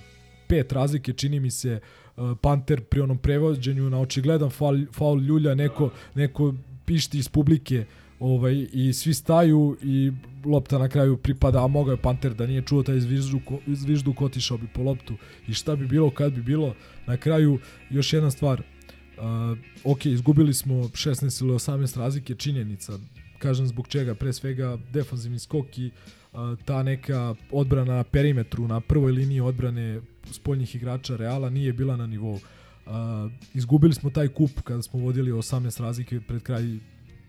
[0.49, 1.81] pet razlike čini mi se
[2.17, 7.85] uh, Panter pri onom prevođenju na očigledan faul, faul ljulja, neko, neko pišti iz publike
[8.21, 10.13] ovaj, i svi staju i
[10.45, 14.59] lopta na kraju pripada, a mogao je Panter da nije čuo taj zvižduk, zvižduk otišao
[14.59, 15.15] bi po loptu.
[15.49, 16.75] I šta bi bilo kad bi bilo?
[17.07, 17.59] Na kraju
[17.91, 18.63] još jedna stvar
[19.19, 22.99] uh, ok, izgubili smo 16 ili 18 razlike činjenica.
[23.39, 25.91] Kažem zbog čega, pre svega defanzivni skok i
[26.33, 30.01] a, ta neka odbrana na perimetru, na prvoj liniji odbrane
[30.33, 32.41] spoljnih igrača Reala nije bila na nivou.
[32.87, 36.63] A, izgubili smo taj kup kada smo vodili 18 razlike pred kraj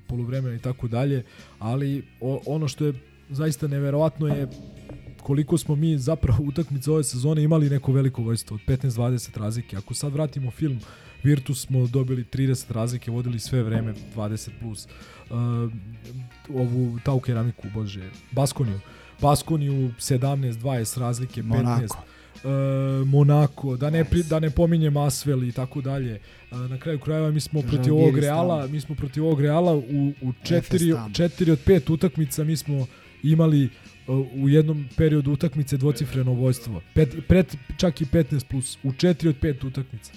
[0.07, 1.23] poluvremena i tako dalje,
[1.59, 2.93] ali o, ono što je
[3.29, 4.47] zaista neverovatno je
[5.25, 9.77] koliko smo mi zapravo utakmice ove sezone imali neko veliko vojstvo od 15-20 razlike.
[9.77, 10.79] Ako sad vratimo film,
[11.23, 14.87] Virtus smo dobili 30 razlike, vodili sve vreme 20 plus.
[15.29, 15.71] Uh,
[16.55, 18.79] ovu Tau keramiku, bože, Baskoniju.
[19.21, 21.47] Baskoniju 17-20 razlike, 15.
[21.47, 21.95] Monako.
[22.43, 26.19] Uh, Monako, da ne, pri, da ne pominjem Asvel i tako dalje.
[26.51, 30.13] Uh, na kraju krajeva mi smo protiv ovog Reala, mi smo protiv ovog Reala u,
[30.21, 31.13] u četiri, Efes tamo.
[31.13, 32.87] četiri od pet utakmica mi smo
[33.23, 33.69] imali
[34.07, 36.81] uh, u jednom periodu utakmice dvocifreno vojstvo.
[36.93, 40.13] Pet, pret, čak i 15 plus u četiri od pet utakmica.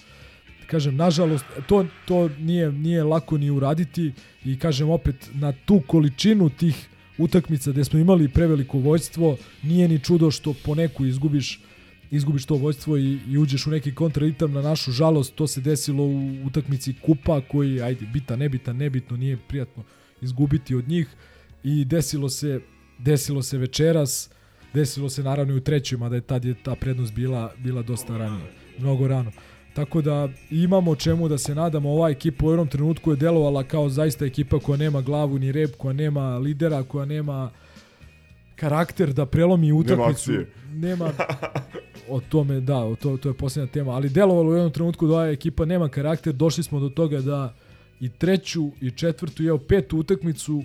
[0.66, 4.12] Kažem, nažalost, to, to nije, nije lako ni uraditi
[4.44, 6.88] i kažem opet, na tu količinu tih
[7.18, 11.60] utakmica gde smo imali preveliko vojstvo, nije ni čudo što po neku izgubiš
[12.10, 16.04] izgubiš to vojstvo i, i uđeš u neki kontraritam na našu žalost, to se desilo
[16.04, 19.84] u utakmici kupa koji, ajde, bita, nebita, nebitno, nije prijatno
[20.20, 21.08] izgubiti od njih
[21.64, 22.60] i desilo se
[22.98, 24.30] desilo se večeras,
[24.74, 28.16] desilo se naravno i u trećoj, mada je tad je ta prednost bila, bila dosta
[28.16, 29.30] ranije, mnogo rano.
[29.74, 33.88] Tako da imamo čemu da se nadamo, ova ekipa u jednom trenutku je delovala kao
[33.88, 37.50] zaista ekipa koja nema glavu ni rep, koja nema lidera, koja nema
[38.56, 40.10] karakter da prelomi utakmicu.
[40.10, 40.50] akcije.
[40.72, 41.10] Nema
[42.10, 45.12] o tome, da, o to, to je posljednja tema, ali delovalo u jednom trenutku da
[45.12, 47.54] ova ekipa nema karakter, došli smo do toga da
[48.00, 50.62] i treću i četvrtu, i evo petu utakmicu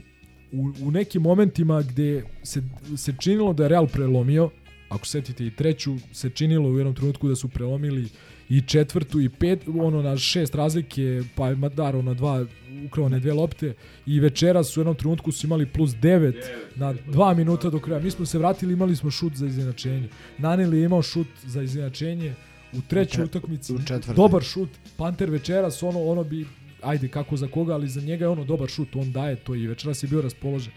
[0.52, 2.64] u, u nekim momentima gde se,
[2.98, 4.50] se činilo da je Real prelomio,
[4.89, 8.10] ako setite i treću, se činilo u jednom trenutku da su prelomili
[8.50, 12.46] i četvrtu i pet, ono na šest razlike, pa je Madaro na dva,
[12.86, 13.74] ukrao dve lopte
[14.06, 16.34] i večeras u jednom trenutku su imali plus 9
[16.76, 18.02] na dva minuta do kraja.
[18.02, 20.10] Mi smo se vratili, imali smo šut za izjednačenje.
[20.38, 22.34] Naneli je imao šut za izjednačenje
[22.74, 23.74] u trećoj utakmici.
[23.74, 23.80] u.
[24.16, 24.70] Dobar šut.
[24.98, 26.46] Panter večeras, ono, ono bi,
[26.82, 29.68] ajde kako za koga, ali za njega je ono dobar šut, on daje to i
[29.68, 30.74] večeras je bio raspoložen.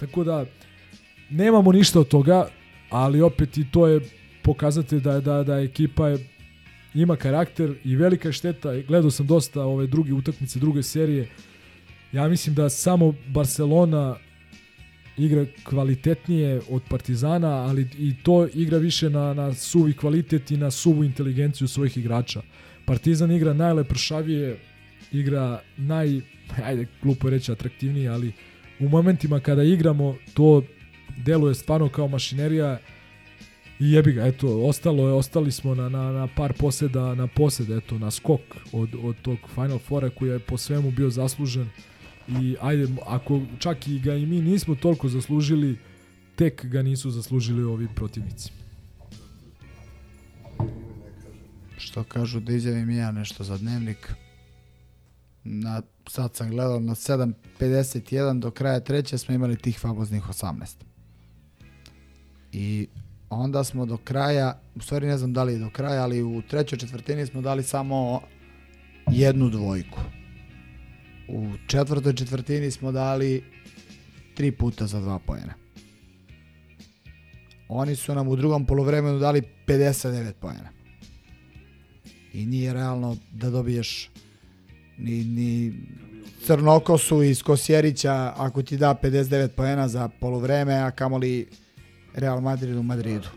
[0.00, 0.46] Tako da,
[1.30, 2.48] nemamo ništa od toga,
[2.90, 4.00] ali opet i to je
[4.42, 6.26] pokazatelj da, da, da ekipa je
[6.94, 8.80] ima karakter i velika šteta.
[8.80, 11.28] Gledao sam dosta ove druge utakmice, druge serije.
[12.12, 14.16] Ja mislim da samo Barcelona
[15.16, 20.70] igra kvalitetnije od Partizana, ali i to igra više na, na suvi kvalitet i na
[20.70, 22.42] suvu inteligenciju svojih igrača.
[22.84, 24.58] Partizan igra najlepršavije,
[25.12, 26.20] igra naj,
[26.64, 28.32] ajde, glupo je reći atraktivnije, ali
[28.78, 30.62] u momentima kada igramo, to
[31.24, 32.78] deluje stvarno kao mašinerija
[33.80, 37.70] i jebi ga, eto, ostalo je, ostali smo na, na, na par poseda, na posed,
[37.70, 38.40] eto, na skok
[38.72, 41.68] od, od tog Final Fora koji je po svemu bio zaslužen
[42.28, 45.78] i ajde, ako čak i ga i mi nismo toliko zaslužili,
[46.36, 48.52] tek ga nisu zaslužili ovi protivnici.
[51.78, 54.12] Što kažu da izjavim ja nešto za dnevnik.
[55.44, 60.74] Na, sad sam gledao na 7.51 do kraja treće smo imali tih famoznih 18.
[62.52, 62.88] I
[63.30, 66.78] onda smo do kraja, u stvari ne znam da li do kraja, ali u trećoj
[66.78, 68.20] četvrtini smo dali samo
[69.10, 70.00] jednu dvojku.
[71.28, 73.44] U četvrtoj četvrtini smo dali
[74.34, 75.54] tri puta za dva pojena.
[77.68, 80.68] Oni su nam u drugom polovremenu dali 59 pojena.
[82.32, 84.10] I nije realno da dobiješ
[84.98, 85.72] ni, ni
[86.46, 91.48] Crnokosu iz Kosjerića ako ti da 59 poena za polovreme, a kamoli
[92.14, 93.28] Real Madrid u Madridu.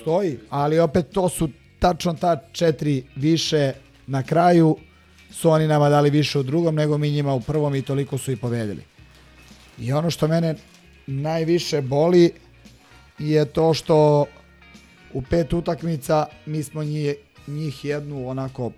[0.00, 1.48] Stoji, ali opet to su
[1.78, 3.72] tačno ta četiri više
[4.06, 4.76] na kraju
[5.30, 8.32] su oni nama dali više u drugom nego mi njima u prvom i toliko su
[8.32, 8.82] i pobedili.
[9.78, 10.54] I ono što mene
[11.06, 12.32] najviše boli
[13.18, 14.26] je to što
[15.12, 17.14] u pet utakmica mi smo njih,
[17.46, 18.72] njih jednu onako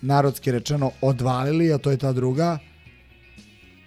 [0.00, 2.58] narodski rečeno odvalili, a to je ta druga.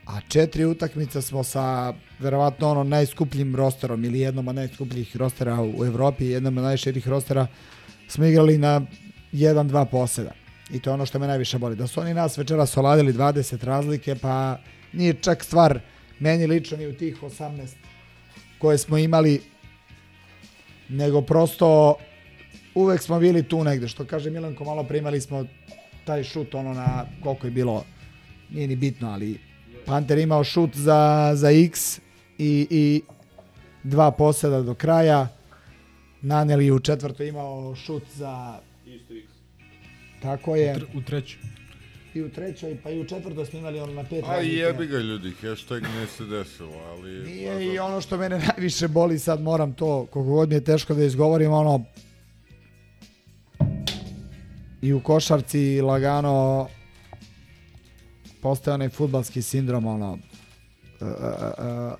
[0.09, 5.85] A četiri utakmica smo sa verovatno ono najskupljim rosterom ili jednom od najskupljih rostera u
[5.85, 7.47] Evropi, jednom od najširih rostera
[8.07, 8.81] smo igrali na
[9.33, 10.31] 1-2 poseda.
[10.71, 11.75] I to je ono što me najviše boli.
[11.75, 14.57] Da su oni nas večeras oladili 20 razlike, pa
[14.93, 15.79] nije čak stvar
[16.19, 17.67] meni lično ni u tih 18
[18.59, 19.41] koje smo imali,
[20.89, 21.95] nego prosto
[22.75, 23.87] uvek smo bili tu negde.
[23.87, 25.45] Što kaže Milanko, malo primali smo
[26.05, 27.85] taj šut ono na koliko je bilo,
[28.49, 29.48] nije ni bitno, ali
[29.89, 31.99] Panter imao šut za, za X
[32.37, 33.01] i, i
[33.83, 35.27] dva poseda do kraja.
[36.21, 38.59] Naneli u četvrtoj imao šut za...
[38.85, 39.27] Isto X.
[40.21, 40.75] Tako je.
[40.75, 41.41] U, tr u trećoj.
[42.13, 44.55] I u trećoj, pa i u četvrtoj smo imali ono na pet A razlike.
[44.55, 47.23] jebi ga ljudi, hashtag ne se desilo, ali...
[47.23, 50.93] Nije i ono što mene najviše boli, sad moram to, koliko god mi je teško
[50.93, 51.83] da izgovorim, ono,
[54.81, 56.67] i u košarci lagano
[58.41, 60.19] postaje onaj futbalski sindrom, ono, uh,
[61.01, 61.93] uh, uh,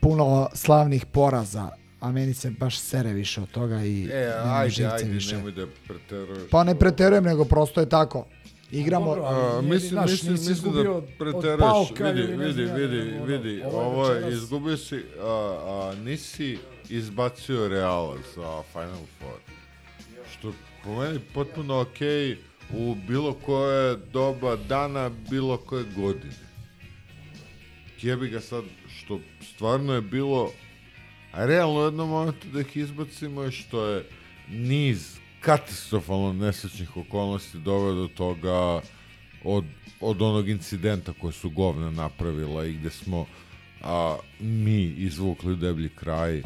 [0.00, 1.68] puno slavnih poraza,
[2.00, 5.36] a meni se baš sere više od toga i E, ajde, živce ajde, više.
[5.36, 6.50] nemoj da preteruješ.
[6.50, 8.26] Pa ne preterujem, nego prosto je tako.
[8.72, 9.06] Igramo...
[9.06, 11.90] dobro, ali A, mislim, znaš, mislim, mislim da od preteruješ.
[12.14, 13.62] Vidi, vidi, vidi, ono, vidi.
[13.64, 15.26] ovo je Ovo je, večeras- izgubio si, a,
[15.62, 19.38] a, nisi izbacio Reala za Final Four.
[20.32, 20.52] Što
[20.84, 22.36] po meni potpuno okej
[22.74, 26.50] u bilo koje doba dana, bilo koje godine.
[28.02, 30.52] Jebi ga sad, što stvarno je bilo
[31.32, 34.04] realno u jednom momentu da ih izbacimo je što je
[34.48, 38.80] niz katastrofalno nesrećnih okolnosti doveo do toga
[39.44, 39.64] od,
[40.00, 43.26] od onog incidenta koje su govna napravila i gde smo
[43.82, 46.42] a, mi izvukli deblji kraj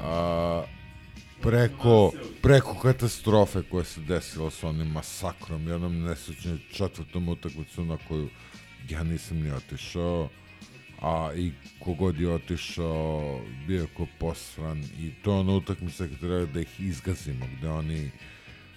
[0.00, 0.62] a,
[1.42, 2.12] preko,
[2.42, 8.28] preko katastrofe koja se desila sa onim masakrom i onom nesrećnom četvrtom utakmicom na koju
[8.88, 10.28] ja nisam ni otišao
[11.00, 14.84] a i kogod je otišao bio je ko posran.
[14.98, 18.10] I to je ona utakmica gde treba da ih izgazimo gde oni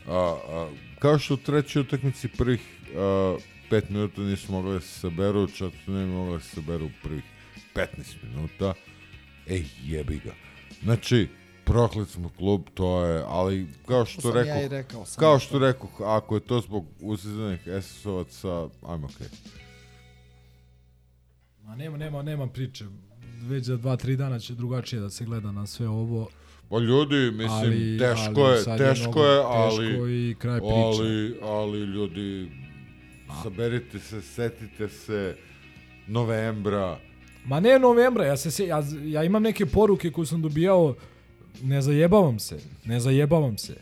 [0.08, 2.62] a, a, kao što u trećoj utakmici prvih
[2.96, 3.38] a,
[3.70, 7.24] pet minuta nisu mogli da se saberu čak ne mogli da se saberu prvih
[7.76, 7.88] 15
[8.24, 8.74] minuta.
[9.48, 10.34] Ej jebi ga.
[10.84, 11.28] Znači
[11.66, 15.20] proklet smo klub, to je, ali kao što To sam ja rekao, rekao sam.
[15.20, 19.28] kao što rekao, ako je to zbog usizanih SS-ovaca, ajmo okej.
[21.64, 22.86] Ma nema, nema, nema priče.
[23.42, 26.28] Već za dva, tri dana će drugačije da se gleda na sve ovo.
[26.70, 29.86] Pa ljudi, mislim, Ali- teško ali je, sad je teško je, teško ali,
[30.22, 30.74] i kraj priče.
[30.74, 32.52] ali, ali ljudi,
[33.44, 35.36] saberite se, setite se
[36.08, 37.00] novembra,
[37.46, 40.96] Ma ne novembra, ja, se, se, ja, ja imam neke poruke koje sam dobijao,
[41.64, 43.76] ne zajebavam se, ne zajebavam se.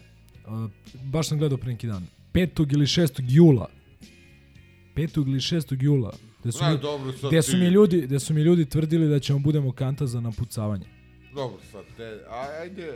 [0.47, 0.69] Uh,
[1.03, 2.07] baš sam gledao pre neki dan.
[2.34, 2.74] 5.
[2.74, 3.09] ili 6.
[3.19, 3.69] jula.
[4.95, 5.17] 5.
[5.19, 5.78] ili 6.
[5.80, 6.13] jula.
[6.41, 9.19] Gde su, mi, dobro, gde su ti- mi ljudi, gde su mi ljudi tvrdili da
[9.19, 10.86] ćemo budemo kanta za napucavanje.
[11.36, 12.89] Dobro, sad te, a- ajde...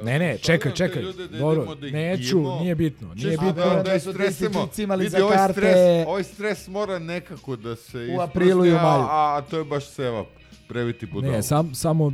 [0.00, 1.02] Uh, Ne, ne, čekaj, čekaj.
[1.30, 3.52] Dobro, neću, nije bitno, nije bitno.
[3.52, 4.68] Da, Da da su stresimo.
[4.96, 5.60] Vidi, za ovaj karte.
[5.60, 9.02] Stres, ovaj stres mora nekako da se U aprilu i u maju.
[9.02, 10.26] A, a to je baš sevap.
[10.68, 11.32] Previti budalu.
[11.32, 12.12] Ne, sam, samo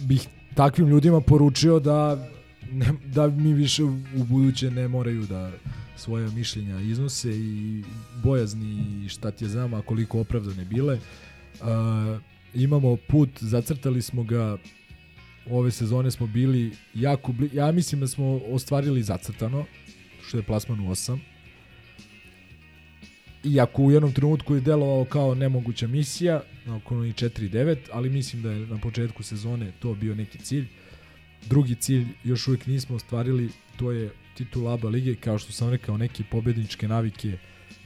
[0.00, 2.28] bih takvim ljudima poručio da,
[2.72, 5.52] ne, da mi više u buduće ne moraju da
[5.96, 7.84] svoja mišljenja iznose i
[8.22, 10.94] bojazni i šta ti je znam, a koliko opravdane bile.
[10.94, 12.20] Uh,
[12.54, 14.56] imamo put, zacrtali smo ga
[15.50, 19.64] ove sezone smo bili jako bli, ja mislim da smo ostvarili zacrtano,
[20.26, 21.18] što je plasman u 8.
[23.46, 28.50] Iako u jednom trenutku je delovao kao nemoguća misija, na koloni 4-9, ali mislim da
[28.50, 30.66] je na početku sezone to bio neki cilj.
[31.46, 35.96] Drugi cilj još uvijek nismo ostvarili, to je titul ABA lige, kao što sam rekao,
[35.96, 37.38] neke pobedničke navike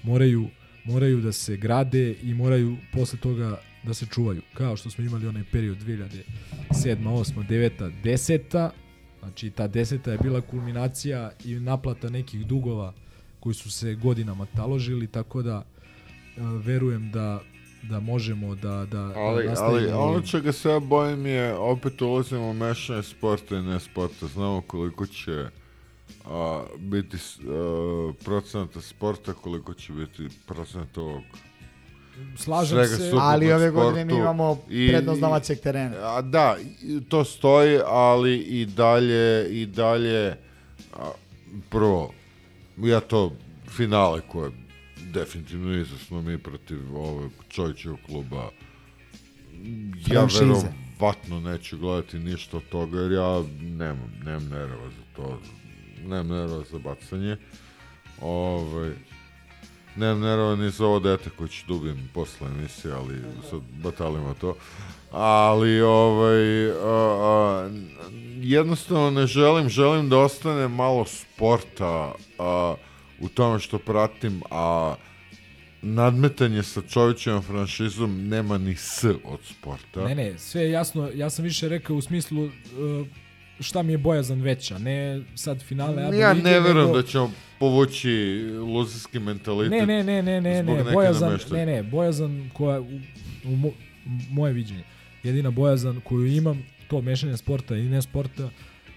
[0.02, 0.48] moraju,
[0.84, 4.42] moraju da se grade i moraju posle toga da se čuvaju.
[4.54, 6.22] Kao što smo imali onaj period 2007,
[6.70, 8.70] 8, 9, 10,
[9.18, 12.92] znači ta 10 je bila kulminacija i naplata nekih dugova
[13.40, 17.40] koji su se godinama taložili, tako da e, verujem da
[17.82, 22.50] da možemo da da Ali, da ali ono čega se ja bojim je, opet ulazimo
[22.50, 24.26] u mešanje sporta i ne sporta.
[24.26, 25.46] Znamo koliko će
[26.24, 31.22] a, biti a, procenata sporta, koliko će biti procenat ovog
[32.36, 33.16] Slažem svega se.
[33.20, 35.96] Ali ove godine mi imamo prednost domaćeg terena.
[36.00, 36.56] A, da,
[37.08, 40.36] to stoji, ali i dalje, i dalje,
[40.92, 41.10] a,
[41.70, 42.12] prvo,
[42.88, 43.32] ja to
[43.68, 44.50] finale koje
[45.12, 48.50] definitivno izasno mi protiv ovog Čojčevog kluba
[50.06, 55.40] ja verovatno neću gledati ništa od toga jer ja nemam, nemam nerva za to
[56.04, 57.36] nemam nerva za bacanje.
[58.20, 58.90] Ovaj
[59.96, 63.14] nemam nerva ni za ovo dete koje ću dubijem posle emisije ali
[63.50, 64.56] sad batalimo to
[65.10, 67.70] ali ovaj a, a,
[68.40, 72.74] jednostavno ne želim želim da ostane malo sporta a,
[73.20, 74.94] u tome što pratim a
[75.82, 80.04] nadmetanje sa Čovićevom franšizom nema ni S od sporta.
[80.04, 81.10] Ne, ne, sve je jasno.
[81.14, 82.50] Ja sam više rekao u smislu uh,
[83.60, 87.32] šta mi je bojazan veća, ne sad finale ABA Ja ne verujem nego- da ćemo
[87.58, 88.08] povući
[88.58, 89.70] luzerski mentalitet.
[89.70, 93.00] Ne, ne, ne, ne, ne, ne, bojazan, ne, ne, bojazan koja, u,
[93.44, 93.70] u mo,
[94.30, 94.84] moje viđenje,
[95.22, 98.50] jedina bojazan koju imam, to mešanje sporta i ne sporta,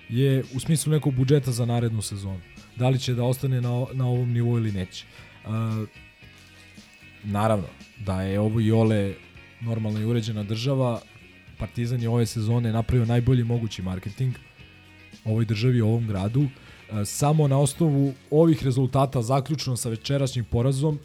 [0.10, 2.42] je u smislu nekog budžeta za narednu sezonu.
[2.76, 5.06] Da li će da ostane na, na ovom nivou ili neće.
[5.46, 5.52] Uh,
[7.24, 7.68] naravno,
[8.06, 9.14] da je ovo i ole
[9.62, 11.02] normalna i uređena država,
[11.60, 14.36] Partizan je ove sezone napravio najbolji mogući marketing
[15.26, 16.48] ovoj državi, ovom gradu.
[17.06, 21.00] Samo na osnovu ovih rezultata, zaključno sa večerašnjim porazom,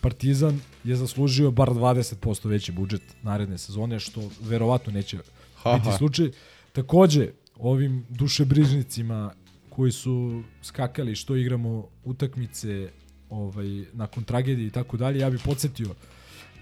[0.00, 5.18] Partizan je zaslužio bar 20% veći budžet naredne sezone, što verovatno neće
[5.62, 5.96] Ha, biti ha.
[5.96, 6.30] slučaj.
[6.72, 9.32] Takođe, ovim dušebrižnicima
[9.68, 12.90] koji su skakali što igramo utakmice
[13.30, 15.88] ovaj, nakon tragedije i tako dalje, ja bih podsjetio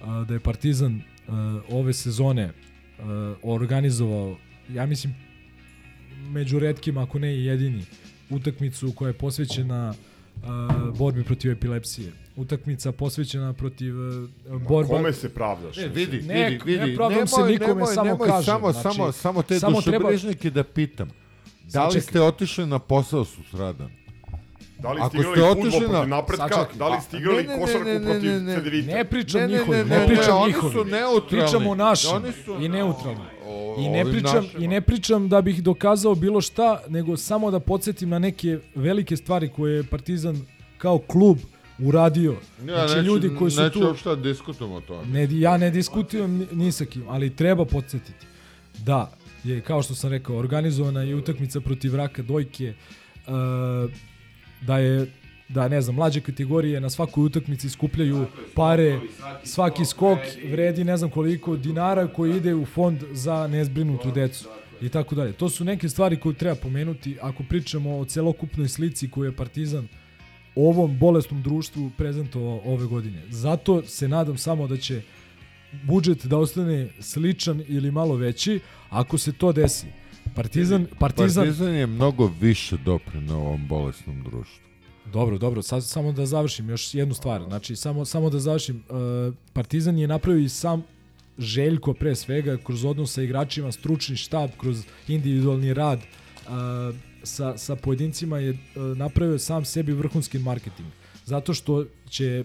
[0.03, 2.51] a, da je Partizan a, ove sezone
[2.99, 4.37] a, organizovao,
[4.71, 5.15] ja mislim,
[6.29, 7.85] među redkima, ako ne i jedini,
[8.31, 9.95] utakmicu koja je posvećena a,
[10.93, 12.13] borbi protiv epilepsije.
[12.37, 14.29] Utakmica posvećena protiv a,
[14.59, 14.89] borba...
[14.89, 15.77] kome se pravdaš?
[15.77, 16.81] Ne, vidi, Ne, vidi, vidi.
[16.81, 18.45] ne pravdam se Nemoj, nikome, nemoj, samo nemoj, kažem.
[18.45, 21.11] Samo, Znači, samo, samo te samo treba- dušebrižnike da pitam.
[21.65, 23.91] Da li ste otišli na posao sutradan?
[24.79, 26.49] Da li Ako ste igrali fudbal protiv na- napretka?
[26.49, 26.77] Sačekaj.
[26.77, 28.55] Da li ste igrali Ne, ne, ne, košarku ne, ne, protiv ne, ne.
[28.55, 28.93] Cedevita?
[28.93, 30.73] Ne pričam Ne, ne, njihovim, ne, ne, ne, pričam oni njihovim.
[30.75, 31.29] su neutralni.
[31.45, 33.23] Pričam o našim Oni su- i neutralnim.
[33.49, 34.65] O- I ne ovim pričam našima.
[34.65, 39.17] i ne pričam da bih dokazao bilo šta, nego samo da podsjetim na neke velike
[39.17, 40.37] stvari koje je Partizan
[40.79, 41.39] kao klub
[41.79, 42.33] uradio.
[42.33, 45.07] Ja znači neću, ljudi koji su neću tu uopšte da diskutujem o tome.
[45.07, 48.27] ne, ja ne diskutujem ni, ni sa kim, ali treba podsjetiti
[48.79, 49.11] da
[49.45, 52.75] je, kao što sam rekao, organizovana je utakmica protiv Raka Dojke,
[53.27, 53.33] uh,
[54.61, 55.13] da je
[55.49, 59.01] da ne znam, mlađe kategorije na svakoj utakmici skupljaju pare,
[59.45, 60.19] svaki skok
[60.51, 64.49] vredi ne znam koliko dinara koji ide u fond za nezbrinutu decu
[64.81, 65.33] i tako dalje.
[65.33, 69.89] To su neke stvari koje treba pomenuti ako pričamo o celokupnoj slici koju je Partizan
[70.55, 73.23] ovom bolesnom društvu prezentovao ove godine.
[73.31, 75.03] Zato se nadam samo da će
[75.83, 78.61] budžet da ostane sličan ili malo veći.
[78.91, 79.87] Ako se to desi,
[80.35, 84.68] Partizan, Partizan, Partizan je mnogo više doprinao ovom bolesnom društvu.
[85.13, 87.45] Dobro, dobro, sad samo da završim još jednu stvar.
[87.49, 88.83] Znači, samo, samo da završim.
[88.89, 90.85] Uh, Partizan je napravio i sam
[91.39, 97.77] Željko pre svega kroz odnos sa igračima, stručni štab, kroz individualni rad uh, sa, sa
[97.77, 100.89] pojedincima je uh, napravio sam sebi vrhunski marketing.
[101.25, 102.45] Zato što će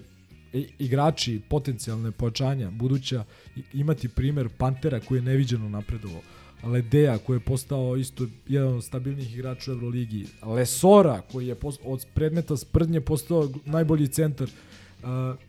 [0.78, 3.24] igrači potencijalne pojačanja buduća
[3.72, 6.22] imati primer Pantera koji je neviđeno napredovao.
[6.66, 10.26] Ledeja koji je postao isto jedan od stabilnih igrača u Euroligi.
[10.42, 15.08] Lesora koji je od predmeta sprdnje postao najbolji centar uh,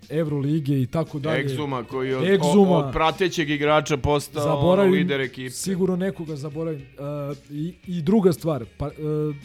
[0.10, 1.40] Evrolige i tako dalje.
[1.42, 2.78] Egzuma koji je od, Egzuma.
[2.78, 5.50] od, od pratećeg igrača postao ono, lider ekipe.
[5.50, 6.82] Sigurno nekoga zaboravim.
[6.82, 9.36] Uh, i, I druga stvar, pa, uh,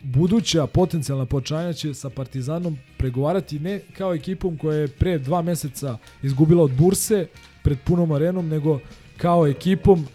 [0.00, 5.98] buduća potencijalna počanja će sa Partizanom pregovarati ne kao ekipom koja je pre dva meseca
[6.22, 7.26] izgubila od Burse
[7.62, 8.80] pred punom arenom, nego
[9.16, 10.08] kao ekipom uh,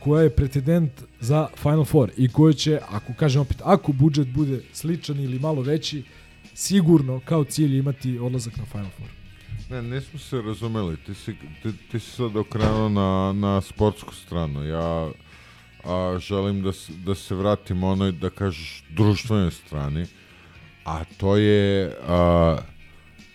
[0.00, 4.60] koja je pretendent za Final Four i koja će, ako kažem opet, ako budžet bude
[4.72, 6.02] sličan ili malo veći,
[6.54, 9.08] sigurno kao cilj imati odlazak na Final Four.
[9.70, 10.96] Ne, nismo se razumeli.
[10.96, 14.64] Ti si, ti, ti si sad okrenuo na, na sportsku stranu.
[14.64, 15.10] Ja
[15.84, 16.70] a, želim da,
[17.04, 20.06] da se vratim onoj, da kažeš, društvenoj strani.
[20.84, 22.58] A to je, a,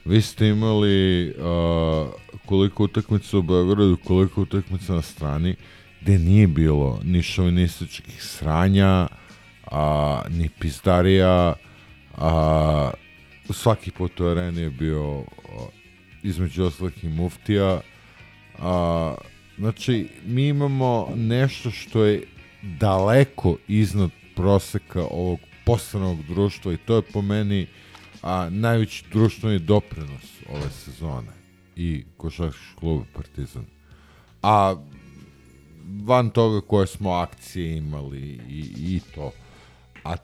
[0.05, 2.11] vi ste imali a,
[2.45, 5.55] koliko utakmica u Beogradu, koliko utakmica na strani,
[6.01, 9.07] gde nije bilo ni šovinističkih sranja,
[9.71, 11.53] a, ni pizdarija,
[12.17, 12.91] a,
[13.49, 15.23] svaki put u areni je bio a,
[16.23, 17.81] između ostalih i muftija.
[18.59, 19.15] A,
[19.57, 22.23] znači, mi imamo nešto što je
[22.61, 27.67] daleko iznad proseka ovog poslovnog društva i to je po meni
[28.21, 31.31] a, najveći društveni doprinos ove sezone
[31.75, 33.65] i košarkaškog kluba Partizan.
[34.43, 34.75] A
[36.03, 39.31] van toga koje smo akcije imali i, i to.
[40.03, 40.15] A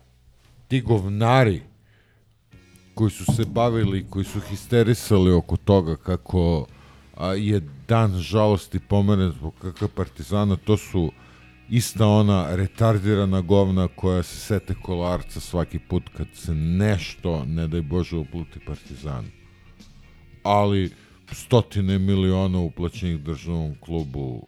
[0.68, 1.62] ti govnari
[2.94, 6.66] koji su se bavili, koji su histerisali oko toga kako
[7.16, 11.12] a, je dan žalosti pomeren zbog kakva partizana, to su
[11.68, 17.82] ista ona retardirana govna koja se sete kolarca svaki put kad se nešto, ne daj
[17.82, 19.28] Bože, upluti partizanu.
[20.42, 20.90] Ali
[21.32, 24.46] stotine miliona uplaćenih državnom klubu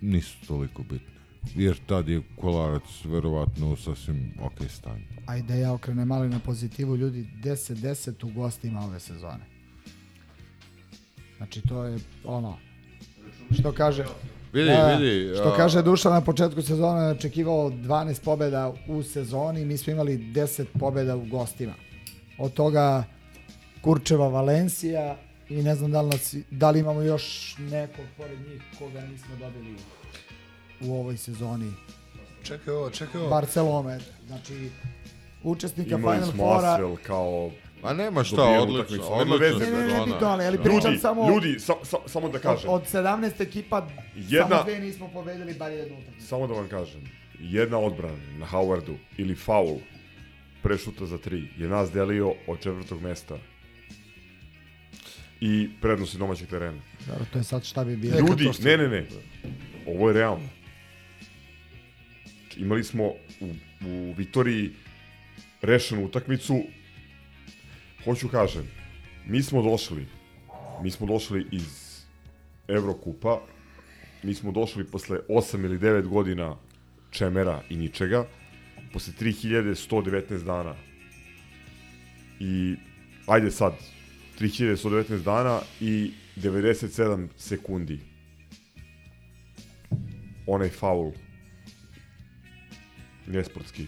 [0.00, 1.20] nisu toliko bitne.
[1.54, 5.04] Jer tad je kolarac verovatno u sasvim ok stanju.
[5.26, 9.44] Ajde ja okrenem malo na pozitivu, ljudi 10-10 u gostima ove sezone.
[11.36, 12.56] Znači to je ono,
[13.50, 14.04] što kaže...
[14.52, 19.64] Vidi, Da, vidi, Što kaže Dušan na početku sezone, je očekivao 12 pobjeda u sezoni,
[19.64, 21.74] mi smo imali 10 pobjeda u gostima.
[22.38, 23.04] Od toga
[23.82, 25.16] Kurčeva Valencija
[25.50, 29.36] i ne znam da li, nas, da li imamo još nekog pored njih koga nismo
[29.38, 29.76] dobili
[30.80, 31.72] u ovoj sezoni.
[32.42, 33.30] Čekaj ovo, čekaj ovo.
[33.30, 34.70] Barcelona, znači
[35.42, 36.72] učesnika Imali Final smo Fora.
[36.72, 37.50] Asvel kao...
[37.82, 39.58] Ma nema šta, odlično, odlično veze.
[39.58, 40.04] Ne, ne, ne, sezona.
[40.04, 41.28] bitno, ali, pričam samo...
[41.28, 42.70] ljudi, sa, sa, samo da kažem.
[42.70, 46.26] Od, od 17 ekipa, Jedna- samo dve nismo pobedili, bar jednu utakmicu.
[46.26, 47.00] Samo da vam kažem,
[47.38, 49.78] jedna odbrana na Howardu ili faul
[50.62, 53.38] pre šuta za tri je nas delio od četvrtog mesta
[55.40, 56.80] i prednosti domaćeg terena.
[57.06, 58.18] Dobro, to je sad šta bi bilo.
[58.18, 59.06] Ljudi, ne, ne, ne.
[59.86, 60.48] Ovo je realno.
[62.56, 63.04] Imali smo
[63.40, 63.46] u,
[63.86, 64.70] u Vitoriji
[65.62, 66.62] rešenu utakmicu.
[68.04, 68.70] Hoću kažem,
[69.26, 70.06] mi smo došli,
[70.82, 72.00] mi smo došli iz
[72.68, 73.40] Evrokupa,
[74.22, 76.56] mi smo došli posle 8 ili 9 godina
[77.10, 78.26] čemera i ničega,
[78.92, 80.74] posle 3119 dana.
[82.40, 82.76] I
[83.26, 83.72] ajde sad,
[84.40, 87.98] 3119 dana i 97 sekundi.
[90.46, 91.12] Onaj faul
[93.26, 93.86] nesportski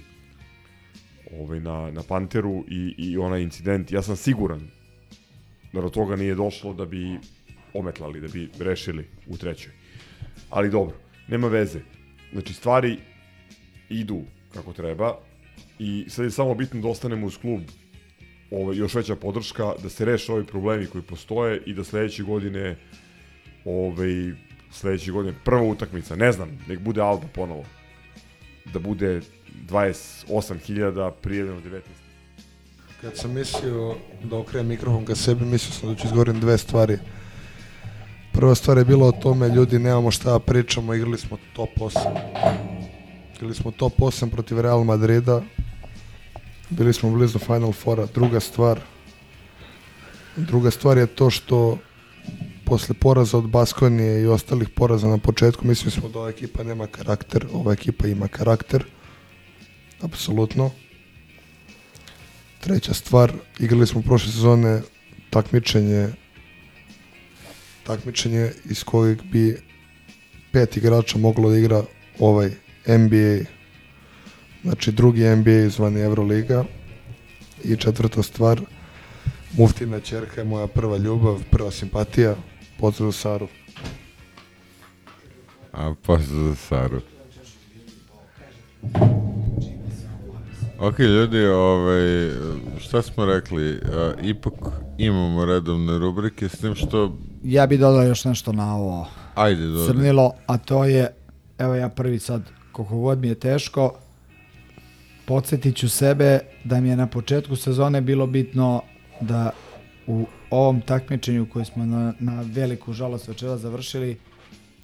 [1.41, 3.93] ovaj, na, na Panteru i, i onaj incident.
[3.93, 4.71] Ja sam siguran
[5.73, 7.19] da do toga nije došlo da bi
[7.75, 9.73] ometlali, da bi rešili u trećoj.
[10.51, 10.97] Ali dobro,
[11.29, 11.81] nema veze.
[12.33, 12.99] Znači, stvari
[13.89, 14.23] idu
[14.55, 15.19] kako treba
[15.79, 17.61] i sad je samo bitno da ostanemo uz klub
[18.53, 22.77] ovaj, još veća podrška, da se reše ovi problemi koji postoje i da sledeće godine
[23.65, 24.33] ovaj,
[24.71, 27.65] sledeće godine prva utakmica, ne znam, nek bude Alba ponovo.
[28.73, 29.21] Da bude
[29.69, 31.81] 28.000 prijavljeno 19.
[33.01, 36.99] Kad sam mislio da okrenem mikrofon ka sebi, mislio sam da ću izgovorim dve stvari.
[38.33, 41.99] Prva stvar je bila o tome, ljudi, nemamo šta da pričamo, igrali smo top 8.
[43.37, 45.43] Igrali smo top 8 protiv Real Madrida.
[46.73, 48.07] Bili smo blizu Final Fora.
[48.15, 48.81] Druga stvar,
[50.37, 51.79] druga stvar je to što
[52.65, 56.87] posle poraza od Baskonije i ostalih poraza na početku, mislili smo da ova ekipa nema
[56.87, 58.85] karakter, ova ekipa ima karakter,
[60.01, 60.71] apsolutno.
[62.61, 64.81] Treća stvar, igrali smo prošle sezone
[65.31, 66.09] takmičenje
[67.85, 69.61] takmičenje iz kojeg bi
[70.53, 71.83] pet igrača moglo da igra
[72.19, 72.51] ovaj
[72.87, 73.45] NBA,
[74.63, 76.65] znači drugi NBA zvani Euroliga
[77.65, 78.61] i četvrta stvar,
[79.59, 82.35] Muftina čerka je moja prva ljubav, prva simpatija,
[82.79, 83.49] pozdrav Saru.
[85.73, 87.01] A pozdrav za Saru.
[90.79, 92.31] Ok, ljudi, ovaj,
[92.79, 93.81] šta smo rekli?
[93.93, 94.55] A, ipak
[94.99, 97.17] imamo redovne rubrike, s tim što...
[97.45, 99.87] Ja bi dodao još nešto na ovo Ajde, dodaj.
[99.87, 101.15] crnilo, a to je,
[101.59, 103.95] evo ja prvi sad, koliko god mi je teško,
[105.33, 108.83] podsjetit ću sebe da mi je na početku sezone bilo bitno
[109.21, 109.51] da
[110.07, 114.19] u ovom takmičenju koji smo na, na veliku žalost večera završili,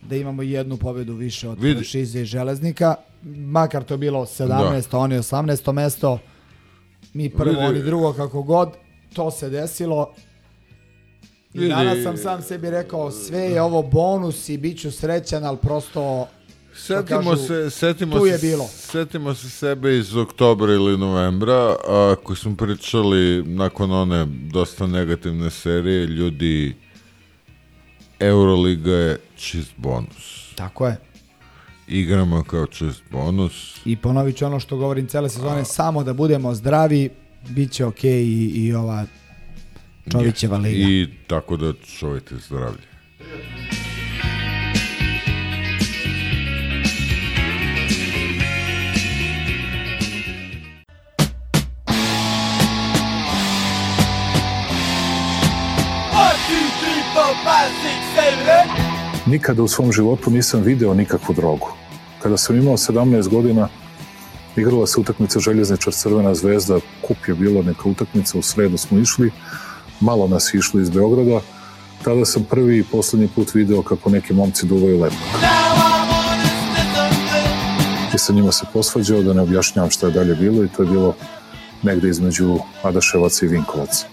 [0.02, 1.74] da imamo jednu pobedu više od Vidi.
[1.74, 4.96] franšize i železnika, makar to bilo 17.
[4.96, 5.72] oni 18.
[5.72, 6.18] mesto,
[7.14, 7.64] mi prvo, Vidi.
[7.64, 8.72] oni drugo, kako god,
[9.14, 10.14] to se desilo.
[11.54, 11.68] I Vidi.
[11.68, 16.28] danas sam sam sebi rekao, sve je ovo bonus i bit ću srećan, ali prosto...
[16.78, 18.68] Setimo kažu, se, setimo tu se, je bilo.
[18.68, 25.50] Setimo se sebe iz oktobra ili novembra, a, koji smo pričali nakon one dosta negativne
[25.50, 26.76] serije, ljudi,
[28.20, 30.52] Euroliga je čist bonus.
[30.54, 30.96] Tako je.
[31.88, 33.80] Igramo kao čist bonus.
[33.84, 37.10] I ponovit ću ono što govorim cele sezone, samo da budemo zdravi,
[37.48, 39.04] bit će okej i, i ova
[40.12, 40.88] Čovićeva liga.
[40.88, 42.88] I tako da čuvajte zdravlje.
[59.26, 61.68] Nikada u svom životu nisam video nikakvu drogu.
[62.22, 63.68] Kada sam imao 17 godina,
[64.56, 69.30] igrala se utakmica Željezničar Crvena zvezda, kup je bila neka utakmica, u sredu smo išli,
[70.00, 71.40] malo nas išlo iz Beograda,
[72.04, 75.16] tada sam prvi i poslednji put video kako neki momci duvaju lepo.
[78.14, 80.88] I sa njima se posvađao da ne objašnjavam šta je dalje bilo i to je
[80.88, 81.14] bilo
[81.82, 84.06] negde između Adaševaca i Vinkovaca.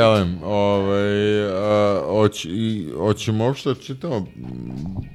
[0.00, 4.26] Elem, ovaj, a, oć, i, hoćemo uopšte da čitamo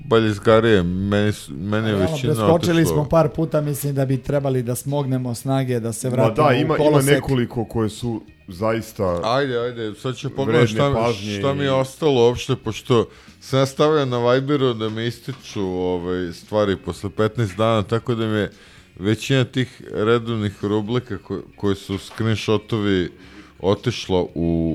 [0.06, 4.76] Baljezgarije, meni, su- meni je većina preskočili smo par puta, mislim da bi trebali da
[4.76, 7.12] smognemo snage, da se Ma vratimo da, ima, u ima kolosek.
[7.12, 9.22] nekoliko koje su zaista...
[9.24, 10.94] Ajde, ajde, sad ću pogledati šta,
[11.40, 13.06] šta mi je ostalo uopšte, pošto
[13.40, 18.28] sam ja stavio na Viberu da mi ističu ovaj, stvari posle 15 dana, tako da
[18.28, 18.52] mi je
[19.00, 23.12] većina tih redovnih rublika ko, koje su screenshotovi
[23.60, 24.30] otišla u,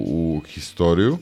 [0.07, 1.19] u historiju.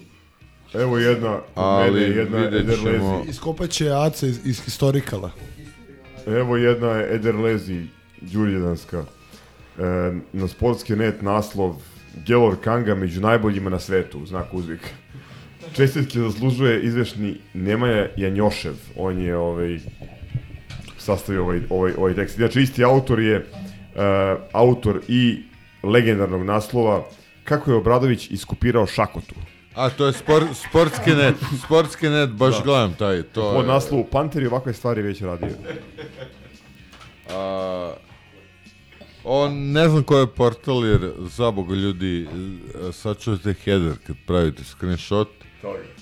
[0.74, 3.30] Evo jedna Ali mene, jedna vidjet ćemo- Ederlezi.
[3.30, 5.30] Iskopat će Aca iz, iz historikala.
[6.26, 7.86] Evo jedna Ederlezi
[8.20, 9.04] Đurđedanska.
[9.78, 9.82] E,
[10.32, 11.74] na sportski net naslov
[12.26, 14.88] Gelor Kanga među najboljima na svetu, u znaku uzvika.
[15.76, 18.74] Čestitke zaslužuje izvešni Nemanja Janjošev.
[18.96, 19.78] On je ovaj,
[20.98, 22.36] sastavio ovaj, ovaj, ovaj tekst.
[22.36, 23.44] Znači, isti autor je e,
[24.52, 25.42] autor i
[25.82, 27.04] legendarnog naslova
[27.48, 29.34] Kako je Obradović iskopirao šakotu.
[29.74, 31.34] A, to je spor, sportski net,
[31.64, 32.62] sportski net, baš Da.
[32.64, 35.48] gledam taj, to Pod je- naslovu Panter je ovakve stvari već radio.
[37.30, 37.92] A,
[39.24, 42.28] on, ne znam koji je portal, jer zaboga ljudi,
[42.88, 45.28] e, sačuvajte header kad pravite screenshot,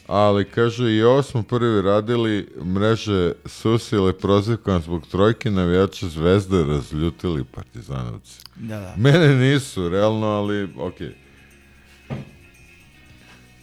[0.06, 7.44] ali kaže i ovo smo prvi radili, mreže susile prozivkom zbog trojke navijača zvezde razljutili
[7.44, 8.40] partizanovci.
[8.56, 8.94] Da, da.
[8.96, 11.08] Mene nisu, realno, ali okej.
[11.08, 11.25] A,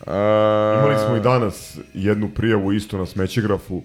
[0.08, 3.84] Imali smo i danas jednu prijavu isto na smećegrafu,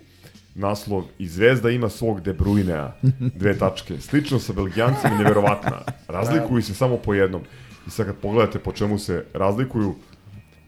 [0.55, 2.93] naslov i Zvezda ima svog De Bruyne-a,
[3.40, 4.01] dve tačke.
[4.01, 5.82] Slično sa Belgijancima, nevjerovatna.
[6.09, 7.43] Razlikuju se samo po jednom.
[7.86, 9.95] I sad kad pogledate po čemu se razlikuju,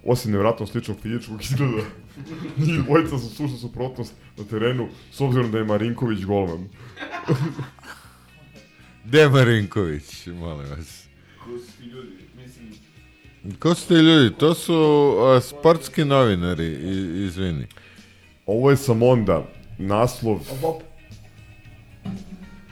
[0.05, 1.83] osim nevjerojatno sličnog fizičkog izgleda,
[2.67, 6.69] njih dvojica su sušna suprotnost na terenu, s obzirom da je Marinković golman.
[9.05, 11.10] Gde je Marinković, molim vas?
[13.59, 14.35] Ko su ti ljudi?
[14.39, 14.75] To su
[15.21, 17.67] a, sportski novinari, i, izvini.
[18.47, 19.47] Ovo je sa Monda,
[19.79, 20.41] naslov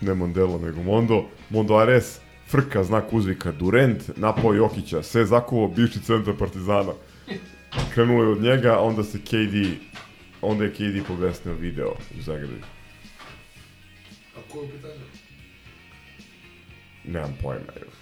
[0.01, 2.20] ne Mondelo, nego Mondo, Mondo Ares,
[2.51, 6.93] frka, znak uzvika, Durent, napao Jokića, sve zakuvo, bivši centar Partizana.
[7.95, 9.82] Krenulo je od njega, a onda se KD,
[10.43, 12.61] onda je KD pobesnio video u Zagrebi.
[14.36, 15.05] A ko je u pitanju?
[17.05, 17.73] Nemam pojma.
[17.77, 17.97] evo.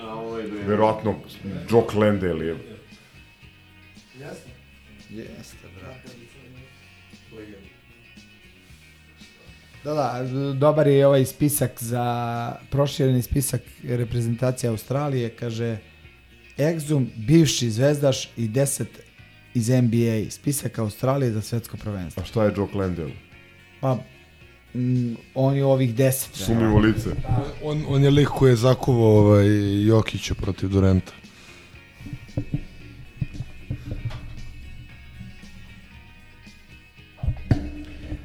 [0.00, 0.62] A, ovaj bre.
[0.66, 1.14] Verovatno
[1.70, 2.56] Jock Landale je.
[4.18, 4.50] Jeste.
[5.10, 6.08] Jeste, brate.
[9.84, 15.78] Da, da, dobar je ovaj spisak za prošireni spisak reprezentacije Australije, kaže
[16.56, 18.84] Exum, bivši zvezdaš i 10
[19.54, 22.22] iz NBA, spisak Australije za svetsko prvenstvo.
[22.22, 23.12] A šta je Jock Landale?
[23.80, 23.98] Pa,
[25.34, 26.26] on je ovih 10.
[26.32, 27.10] Sumnjivo lice.
[27.62, 29.46] On, on je lik koji je zakovao ovaj,
[29.86, 31.12] Jokića protiv Durenta.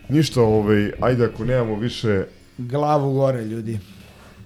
[0.09, 2.25] Ništa, ovaj, ajde ako nemamo više,
[2.57, 3.79] Glavu gore, ljudi.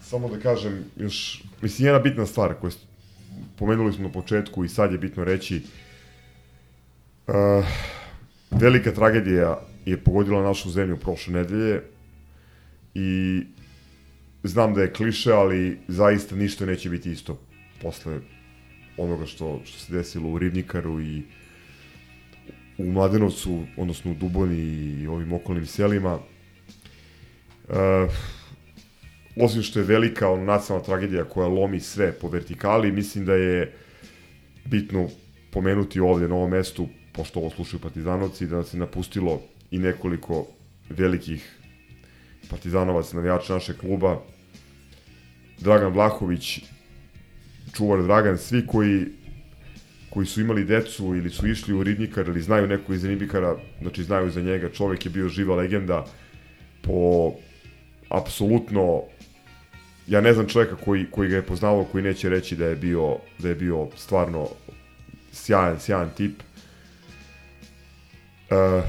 [0.02, 2.72] samo da kažem još, mislim, jedna bitna stvar koju
[3.56, 5.61] pomenuli smo na početku i sad je bitno reći,
[7.28, 7.34] uh,
[8.52, 9.60] velika tragedija
[9.91, 11.81] je pogodila našu zemlju prošle nedelje
[12.93, 13.41] i
[14.43, 17.39] znam da je kliše, ali zaista ništa neće biti isto
[17.81, 18.19] posle
[18.97, 21.23] onoga što, što se desilo u Ribnikaru i
[22.77, 24.59] u Mladenovcu, odnosno u Duboni
[25.01, 26.19] i ovim okolnim selima.
[27.69, 27.76] Uh,
[29.35, 33.73] osim što je velika ono, nacionalna tragedija koja lomi sve po vertikali, mislim da je
[34.65, 35.09] bitno
[35.51, 39.41] pomenuti ovde na ovom mestu, pošto ovo slušaju partizanovci, da nas je napustilo
[39.72, 40.48] i nekoliko
[40.89, 41.57] velikih
[42.49, 44.22] partizanovaca, navijača našeg kluba.
[45.60, 46.60] Dragan Vlahović,
[47.76, 49.06] čuvar Dragan, svi koji
[50.10, 54.03] koji su imali decu ili su išli u Ribnikar ili znaju neko iz Ribnikara, znači
[54.03, 56.06] znaju za njega, čovek je bio živa legenda
[56.81, 57.31] po
[58.10, 59.03] apsolutno
[60.07, 63.18] ja ne znam čoveka koji, koji ga je poznavao koji neće reći da je bio
[63.39, 64.48] da je bio stvarno
[65.31, 66.41] sjajan, sjajan tip.
[68.49, 68.84] Uh,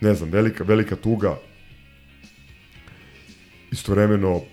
[0.00, 1.38] ne znam, velika, velika tuga.
[3.72, 4.44] Istovremeno, uh,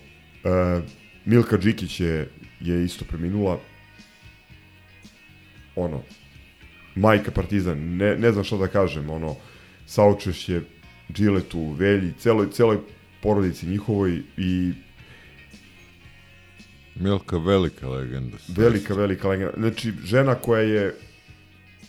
[1.24, 2.28] Milka Đikić je,
[2.60, 3.60] je isto preminula.
[5.76, 6.02] Ono,
[6.94, 9.36] majka Partizan, ne, ne znam šta da kažem, ono,
[9.86, 10.60] saučešće
[11.12, 12.78] Džiletu, Velji, celoj, celoj
[13.22, 14.72] porodici njihovoj i
[16.94, 18.36] Milka velika legenda.
[18.48, 19.52] velika, velika legenda.
[19.56, 20.94] Znači, žena koja je,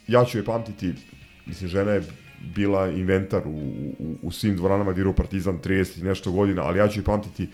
[0.07, 0.93] ja ću je pamtiti,
[1.45, 2.03] mislim, žena je
[2.55, 3.59] bila inventar u,
[3.99, 7.43] u, u svim dvoranama igrao Partizan 30 i nešto godina, ali ja ću je pamtiti
[7.43, 7.49] uh,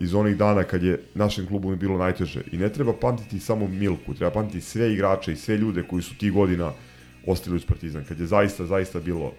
[0.00, 2.42] iz onih dana kad je našem klubu bilo najteže.
[2.52, 6.18] I ne treba pamtiti samo Milku, treba pamtiti sve igrače i sve ljude koji su
[6.18, 6.72] tih godina
[7.26, 9.32] ostali uz Partizan, kad je zaista, zaista bilo,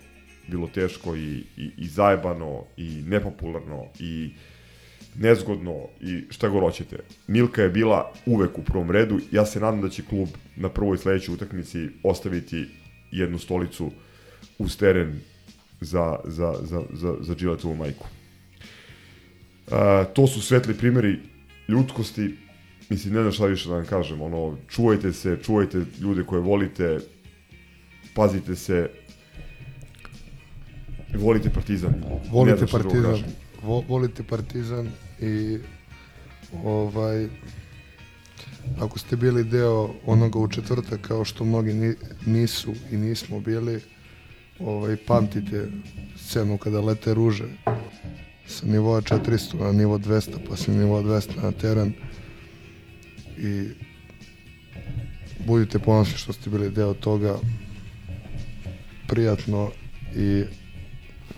[0.47, 4.33] bilo teško i, i, i zajebano i nepopularno i
[5.15, 6.97] nezgodno i šta god hoćete.
[7.27, 9.19] Milka je bila uvek u prvom redu.
[9.31, 12.65] Ja se nadam da će klub na prvoj sledećoj utakmici ostaviti
[13.11, 13.91] jednu stolicu
[14.57, 15.19] uz teren
[15.81, 18.07] za, za, za, za, za Džiletovu majku.
[19.71, 21.19] A, to su svetli primjeri
[21.67, 22.35] ljudskosti.
[22.89, 24.21] Mislim, ne znam šta više da vam kažem.
[24.21, 26.99] Ono, čuvajte se, čuvajte ljude koje volite,
[28.13, 28.89] pazite se,
[31.15, 31.93] volite Partizan.
[32.31, 33.23] Volite Partizan.
[33.63, 34.89] Vo, volite Partizan
[35.21, 35.59] i
[36.63, 37.27] ovaj
[38.79, 41.95] ako ste bili deo onoga u četvrtak kao što mnogi ni,
[42.25, 43.81] nisu i nismo bili
[44.65, 45.67] ovaj pamtite
[46.17, 47.45] scenu kada lete ruže
[48.47, 51.93] sa nivoa 400 na nivo 200 pa sa nivoa 200 na teren
[53.37, 53.67] i
[55.45, 57.35] budite ponosni što ste bili deo toga
[59.07, 59.71] prijatno
[60.15, 60.43] i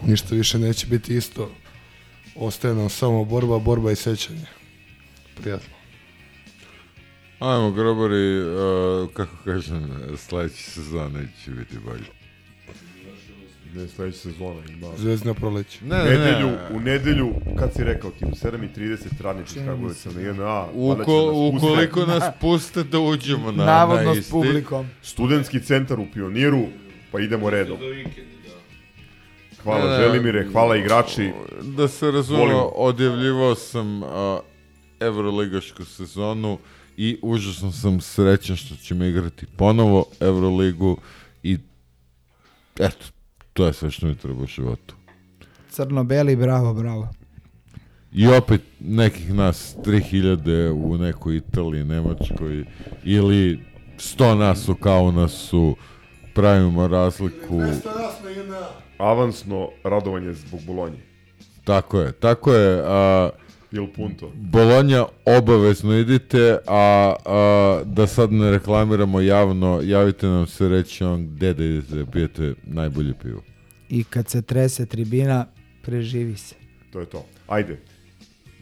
[0.05, 1.51] ništa više neće biti isto
[2.35, 4.45] ostaje nam samo borba, borba i sećanje.
[5.41, 5.75] Prijatno.
[7.39, 12.14] Ajmo, grobari, uh, kako kažem, sledeće sezone će biti bolje.
[13.75, 14.87] Ne, sledeća sezona ima.
[14.97, 15.85] Zvezdno proleće.
[15.85, 16.67] Ne, ne, nedelju, ne.
[16.71, 17.29] u nedelju,
[17.59, 20.09] kad si rekao ti, u 7.30 radnički Čini mi Kragujevac se.
[20.11, 24.31] na JNA, Uko, ukoliko nas puste da uđemo na, Navodno na s isti.
[24.31, 24.87] publikom.
[25.01, 26.65] Studentski centar u Pioniru,
[27.11, 27.77] pa idemo redom.
[29.63, 31.31] Hvala Ne, Želimire, hvala igrači.
[31.61, 32.61] Da se razumemo, Volimo.
[32.65, 34.39] odjavljivao sam a,
[34.99, 36.57] Evroligašku sezonu
[36.97, 40.97] i užasno sam srećan što ćemo igrati ponovo Evroligu
[41.43, 41.57] i
[42.79, 43.05] eto,
[43.55, 44.95] to je sve što mi treba u životu.
[45.69, 47.09] Crno-beli, bravo, bravo.
[48.11, 52.65] I opet nekih nas 3000 u nekoj Italiji, Nemačkoj
[53.03, 53.59] ili
[53.97, 55.75] 100 nas u Kaunasu,
[56.33, 57.53] pravimo razliku.
[57.53, 58.15] 200 nas
[58.97, 60.99] avansno radovanje zbog Bolonje.
[61.63, 62.83] Tako je, tako je.
[62.85, 63.29] A,
[63.75, 64.31] Il punto.
[64.35, 71.27] Bolonja obavezno idite, a, a da sad ne reklamiramo javno, javite nam se reći vam
[71.35, 73.41] gde da idete da pijete najbolje pivo.
[73.89, 75.45] I kad se trese tribina,
[75.81, 76.55] preživi se.
[76.91, 77.25] To je to.
[77.47, 77.79] Ajde.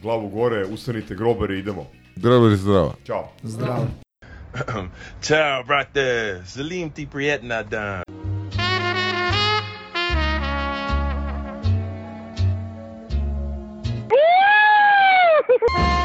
[0.01, 1.87] Glavu gore, ustanite grobari, idemo.
[2.15, 2.95] Grobari zdravo.
[3.05, 3.31] Ćao.
[3.43, 3.87] Zdravo.
[5.21, 6.41] Ciao, brate.
[6.45, 8.03] Salim ti prijetna dan.
[15.73, 16.02] Bye.